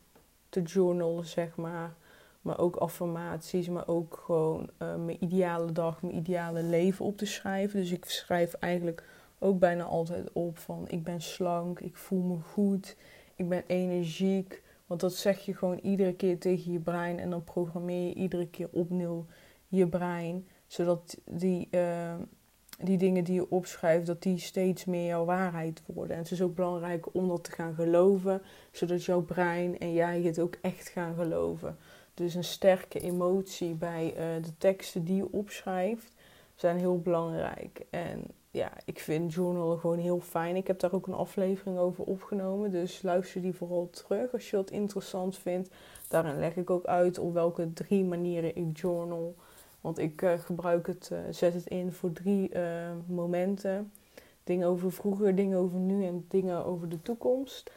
te 0.48 0.62
journalen, 0.62 1.24
zeg 1.24 1.56
maar. 1.56 1.94
Maar 2.40 2.58
ook 2.58 2.76
affirmaties, 2.76 3.68
maar 3.68 3.88
ook 3.88 4.22
gewoon 4.24 4.70
uh, 4.82 4.94
mijn 4.94 5.24
ideale 5.24 5.72
dag, 5.72 6.02
mijn 6.02 6.16
ideale 6.16 6.62
leven 6.62 7.04
op 7.04 7.16
te 7.16 7.26
schrijven. 7.26 7.80
Dus 7.80 7.90
ik 7.90 8.04
schrijf 8.04 8.54
eigenlijk 8.54 9.04
ook 9.38 9.58
bijna 9.58 9.84
altijd 9.84 10.32
op 10.32 10.58
van 10.58 10.84
ik 10.88 11.02
ben 11.02 11.20
slank, 11.20 11.80
ik 11.80 11.96
voel 11.96 12.22
me 12.22 12.38
goed, 12.40 12.96
ik 13.34 13.48
ben 13.48 13.64
energiek, 13.66 14.62
Want 14.86 15.00
dat 15.00 15.14
zeg 15.14 15.44
je 15.44 15.54
gewoon 15.54 15.78
iedere 15.78 16.14
keer 16.14 16.38
tegen 16.38 16.72
je 16.72 16.78
brein. 16.78 17.18
En 17.18 17.30
dan 17.30 17.44
programmeer 17.44 18.08
je 18.08 18.14
iedere 18.14 18.48
keer 18.48 18.68
opnieuw 18.72 19.26
je 19.68 19.88
brein. 19.88 20.48
Zodat 20.66 21.18
die, 21.24 21.68
uh, 21.70 22.14
die 22.78 22.98
dingen 22.98 23.24
die 23.24 23.34
je 23.34 23.50
opschrijft, 23.50 24.06
dat 24.06 24.22
die 24.22 24.38
steeds 24.38 24.84
meer 24.84 25.06
jouw 25.06 25.24
waarheid 25.24 25.82
worden. 25.86 26.16
En 26.16 26.22
het 26.22 26.30
is 26.30 26.42
ook 26.42 26.54
belangrijk 26.54 27.14
om 27.14 27.28
dat 27.28 27.44
te 27.44 27.50
gaan 27.52 27.74
geloven. 27.74 28.42
Zodat 28.72 29.04
jouw 29.04 29.22
brein 29.22 29.78
en 29.78 29.92
jij 29.92 30.22
het 30.22 30.38
ook 30.38 30.58
echt 30.60 30.88
gaan 30.88 31.14
geloven. 31.14 31.76
Dus 32.14 32.34
een 32.34 32.44
sterke 32.44 33.00
emotie 33.00 33.74
bij 33.74 34.10
uh, 34.10 34.42
de 34.44 34.56
teksten 34.58 35.04
die 35.04 35.16
je 35.16 35.32
opschrijft 35.32 36.12
zijn 36.54 36.78
heel 36.78 37.00
belangrijk. 37.00 37.86
En 37.90 38.24
ja, 38.56 38.72
ik 38.84 38.98
vind 38.98 39.34
journalen 39.34 39.78
gewoon 39.78 39.98
heel 39.98 40.20
fijn. 40.20 40.56
Ik 40.56 40.66
heb 40.66 40.80
daar 40.80 40.92
ook 40.92 41.06
een 41.06 41.14
aflevering 41.14 41.78
over 41.78 42.04
opgenomen. 42.04 42.70
Dus 42.70 43.02
luister 43.02 43.40
die 43.42 43.54
vooral 43.54 43.90
terug 43.90 44.32
als 44.32 44.50
je 44.50 44.56
dat 44.56 44.70
interessant 44.70 45.38
vindt. 45.38 45.70
Daarin 46.08 46.38
leg 46.38 46.56
ik 46.56 46.70
ook 46.70 46.84
uit 46.84 47.18
op 47.18 47.32
welke 47.32 47.72
drie 47.72 48.04
manieren 48.04 48.56
ik 48.56 48.78
journal. 48.78 49.34
Want 49.80 49.98
ik 49.98 50.22
uh, 50.22 50.32
gebruik 50.32 50.86
het, 50.86 51.10
uh, 51.12 51.18
zet 51.30 51.54
het 51.54 51.66
in 51.66 51.92
voor 51.92 52.12
drie 52.12 52.54
uh, 52.54 52.90
momenten. 53.06 53.92
Dingen 54.44 54.68
over 54.68 54.92
vroeger, 54.92 55.34
dingen 55.34 55.58
over 55.58 55.78
nu 55.78 56.04
en 56.04 56.24
dingen 56.28 56.64
over 56.64 56.88
de 56.88 57.02
toekomst. 57.02 57.70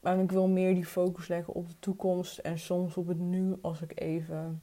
Maar 0.00 0.18
ik 0.18 0.32
wil 0.32 0.48
meer 0.48 0.74
die 0.74 0.86
focus 0.86 1.28
leggen 1.28 1.54
op 1.54 1.68
de 1.68 1.78
toekomst 1.78 2.38
en 2.38 2.58
soms 2.58 2.96
op 2.96 3.06
het 3.06 3.18
nu 3.18 3.54
als 3.60 3.82
ik 3.82 4.00
even 4.00 4.62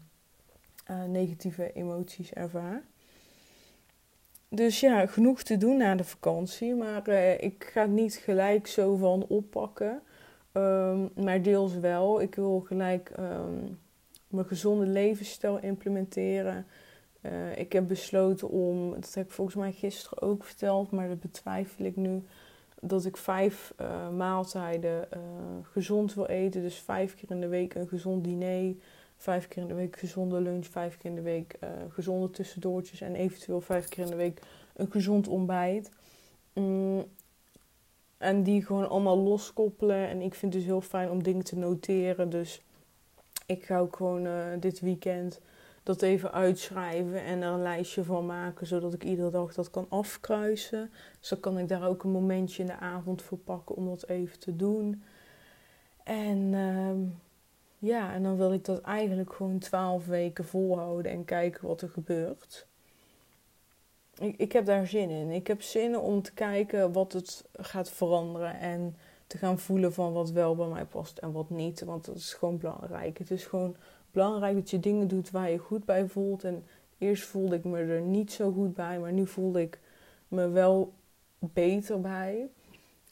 negatieve 1.08 1.74
emoties 1.74 2.34
ervaar. 2.34 2.84
Dus 4.50 4.80
ja, 4.80 5.06
genoeg 5.06 5.44
te 5.44 5.58
doen 5.58 5.78
na 5.78 5.96
de 5.96 6.04
vakantie. 6.04 6.76
Maar 6.76 7.10
uh, 7.10 7.42
ik 7.42 7.70
ga 7.74 7.86
niet 7.86 8.16
gelijk 8.16 8.68
zo 8.68 8.96
van 8.96 9.26
oppakken. 9.28 10.02
Um, 10.54 11.10
maar 11.16 11.42
deels 11.42 11.76
wel. 11.76 12.22
Ik 12.22 12.36
wil 12.36 12.60
gelijk 12.60 13.12
um, 13.20 13.80
mijn 14.28 14.46
gezonde 14.46 14.86
levensstijl 14.86 15.60
implementeren. 15.60 16.66
Uh, 17.22 17.58
ik 17.58 17.74
heb 17.74 17.88
besloten 17.88 18.50
om, 18.50 18.92
dat 18.94 19.14
heb 19.14 19.26
ik 19.26 19.32
volgens 19.32 19.56
mij 19.56 19.72
gisteren 19.72 20.22
ook 20.22 20.44
verteld, 20.44 20.92
maar 20.92 21.08
dat 21.08 21.20
betwijfel 21.20 21.86
ik 21.86 21.96
nu. 21.96 22.24
Dat 22.82 23.06
ik 23.06 23.18
vijf 23.18 23.74
uh, 23.82 24.10
maaltijden 24.10 25.08
gezond 25.62 26.14
wil 26.14 26.26
eten. 26.26 26.62
Dus 26.62 26.80
vijf 26.80 27.16
keer 27.16 27.32
in 27.32 27.42
de 27.42 27.48
week 27.48 27.76
een 27.76 27.88
gezond 27.88 28.24
diner 28.24 28.76
vijf 29.20 29.48
keer 29.48 29.62
in 29.62 29.68
de 29.68 29.74
week 29.74 30.00
gezonde 30.00 30.42
lunch, 30.42 30.66
vijf 30.66 30.98
keer 30.98 31.10
in 31.10 31.16
de 31.16 31.22
week 31.22 31.58
uh, 31.64 31.70
gezonde 31.90 32.30
tussendoortjes 32.30 33.02
en 33.02 33.16
eventueel 33.16 33.62
vijf 33.62 33.88
keer 33.88 34.04
in 34.04 34.10
de 34.10 34.16
week 34.16 34.42
een 34.76 34.92
gezond 34.92 35.28
ontbijt. 35.28 35.90
Mm, 36.54 37.06
en 38.18 38.44
die 38.44 38.66
gewoon 38.66 38.90
allemaal 38.90 39.18
loskoppelen. 39.18 40.08
En 40.08 40.22
ik 40.22 40.34
vind 40.34 40.54
het 40.54 40.62
dus 40.62 40.72
heel 40.72 40.82
fijn 40.82 41.10
om 41.10 41.24
dingen 41.24 41.44
te 41.44 41.58
noteren. 41.58 42.30
Dus 42.30 42.62
ik 43.46 43.64
ga 43.64 43.80
ook 43.80 43.96
gewoon 43.96 44.26
uh, 44.26 44.46
dit 44.60 44.80
weekend 44.80 45.40
dat 45.84 46.02
even 46.02 46.32
uitschrijven 46.32 47.24
en 47.24 47.42
er 47.42 47.52
een 47.52 47.62
lijstje 47.62 48.04
van 48.04 48.26
maken, 48.26 48.68
zodat 48.68 48.94
ik 48.94 49.04
iedere 49.04 49.30
dag 49.30 49.54
dat 49.54 49.70
kan 49.70 49.86
afkruisen. 49.90 50.92
Dus 51.20 51.30
dan 51.30 51.40
kan 51.40 51.58
ik 51.58 51.68
daar 51.68 51.88
ook 51.88 52.04
een 52.04 52.12
momentje 52.12 52.62
in 52.62 52.68
de 52.68 52.78
avond 52.78 53.22
voor 53.22 53.38
pakken 53.38 53.76
om 53.76 53.86
dat 53.86 54.08
even 54.08 54.40
te 54.40 54.56
doen. 54.56 55.04
En 56.04 56.38
uh, 56.38 56.92
ja, 57.80 58.14
en 58.14 58.24
dan 58.24 58.38
wil 58.38 58.54
ik 58.54 58.66
dat 58.66 58.82
eigenlijk 58.82 59.34
gewoon 59.34 59.60
twaalf 59.60 60.06
weken 60.06 60.46
volhouden 60.46 61.12
en 61.12 61.26
kijken 61.26 61.68
wat 61.68 61.82
er 61.82 61.90
gebeurt. 61.90 62.68
Ik, 64.20 64.38
ik 64.38 64.52
heb 64.52 64.66
daar 64.66 64.88
zin 64.88 65.10
in. 65.10 65.30
Ik 65.30 65.48
heb 65.48 65.62
zin 65.62 65.98
om 65.98 66.22
te 66.22 66.34
kijken 66.34 66.92
wat 66.92 67.14
het 67.14 67.46
gaat 67.54 67.90
veranderen 67.90 68.60
en 68.60 68.96
te 69.28 69.38
gaan 69.38 69.60
voelen 69.60 69.94
van 69.94 70.14
wat 70.14 70.32
wel 70.32 70.56
bij 70.56 70.68
mij 70.68 70.86
past 70.86 71.18
en 71.18 71.32
wat 71.32 71.50
niet. 71.50 71.84
Want 71.84 72.06
dat 72.06 72.16
is 72.16 72.34
gewoon 72.34 72.58
belangrijk. 72.58 73.18
Het 73.18 73.32
is 73.32 73.46
gewoon 73.46 73.76
belangrijk 74.12 74.56
dat 74.56 74.70
je 74.70 74.80
dingen 74.80 75.08
doet 75.08 75.32
waar 75.32 75.50
je 75.50 75.58
goed 75.58 75.86
bij 75.86 76.08
voelt. 76.08 76.44
En 76.44 76.66
eerst 76.98 77.24
voelde 77.24 77.56
ik 77.56 77.64
me 77.64 77.80
er 77.80 78.02
niet 78.02 78.32
zo 78.32 78.52
goed 78.52 78.74
bij, 78.74 79.00
maar 79.00 79.14
nu 79.14 79.28
voelde 79.28 79.62
ik 79.62 79.80
me 80.28 80.50
wel 80.50 80.94
beter 81.40 82.02
bij. 82.02 82.50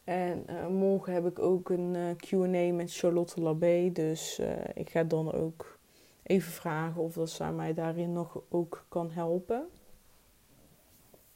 En 0.07 0.45
uh, 0.49 0.67
morgen 0.67 1.13
heb 1.13 1.25
ik 1.25 1.39
ook 1.39 1.69
een 1.69 1.93
uh, 1.95 2.09
QA 2.15 2.73
met 2.73 2.93
Charlotte 2.93 3.41
Labé. 3.41 3.91
Dus 3.91 4.39
uh, 4.39 4.47
ik 4.73 4.89
ga 4.89 5.03
dan 5.03 5.33
ook 5.33 5.77
even 6.23 6.51
vragen 6.51 7.01
of 7.01 7.13
dat 7.13 7.29
zij 7.29 7.51
mij 7.51 7.73
daarin 7.73 8.13
nog 8.13 8.41
ook 8.49 8.85
kan 8.89 9.11
helpen. 9.11 9.67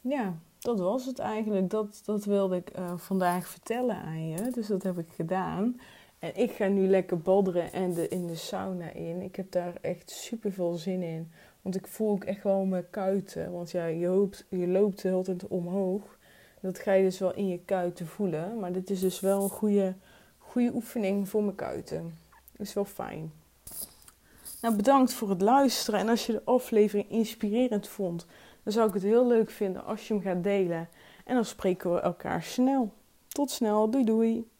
Ja, 0.00 0.38
dat 0.58 0.78
was 0.78 1.06
het 1.06 1.18
eigenlijk. 1.18 1.70
Dat, 1.70 2.02
dat 2.04 2.24
wilde 2.24 2.56
ik 2.56 2.72
vandaag 2.96 3.46
vertellen 3.48 3.96
aan 3.96 4.28
je. 4.28 4.50
Dus 4.50 4.66
dat 4.66 4.82
heb 4.82 4.98
ik 4.98 5.08
gedaan. 5.08 5.80
En 6.18 6.36
ik 6.36 6.50
ga 6.50 6.66
nu 6.66 6.86
lekker 6.86 7.18
badderen 7.18 7.72
en 7.72 7.92
de, 7.92 8.08
in 8.08 8.26
de 8.26 8.36
sauna 8.36 8.90
in. 8.90 9.22
Ik 9.22 9.36
heb 9.36 9.50
daar 9.50 9.74
echt 9.80 10.10
super 10.10 10.52
veel 10.52 10.74
zin 10.74 11.02
in. 11.02 11.32
Want 11.62 11.76
ik 11.76 11.86
voel 11.86 12.10
ook 12.10 12.24
echt 12.24 12.42
wel 12.42 12.64
mijn 12.64 12.90
kuiten. 12.90 13.52
Want 13.52 13.70
ja, 13.70 13.86
je, 13.86 14.06
hoopt, 14.06 14.46
je 14.48 14.68
loopt 14.68 15.02
de 15.02 15.08
hele 15.08 15.22
tijd 15.22 15.48
omhoog. 15.48 16.18
Dat 16.62 16.78
ga 16.78 16.92
je 16.92 17.02
dus 17.02 17.18
wel 17.18 17.34
in 17.34 17.48
je 17.48 17.58
kuiten 17.64 18.06
voelen. 18.06 18.58
Maar 18.58 18.72
dit 18.72 18.90
is 18.90 19.00
dus 19.00 19.20
wel 19.20 19.42
een 19.42 19.50
goede, 19.50 19.94
goede 20.38 20.74
oefening 20.74 21.28
voor 21.28 21.42
mijn 21.42 21.56
kuiten. 21.56 22.18
Is 22.56 22.74
wel 22.74 22.84
fijn. 22.84 23.32
Nou, 24.60 24.76
bedankt 24.76 25.12
voor 25.12 25.30
het 25.30 25.40
luisteren. 25.40 26.00
En 26.00 26.08
als 26.08 26.26
je 26.26 26.32
de 26.32 26.42
aflevering 26.44 27.10
inspirerend 27.10 27.88
vond, 27.88 28.26
dan 28.62 28.72
zou 28.72 28.88
ik 28.88 28.94
het 28.94 29.02
heel 29.02 29.26
leuk 29.26 29.50
vinden 29.50 29.84
als 29.84 30.08
je 30.08 30.14
hem 30.14 30.22
gaat 30.22 30.42
delen. 30.42 30.88
En 31.24 31.34
dan 31.34 31.44
spreken 31.44 31.94
we 31.94 32.00
elkaar 32.00 32.42
snel. 32.42 32.92
Tot 33.28 33.50
snel. 33.50 33.90
Doei 33.90 34.04
doei. 34.04 34.50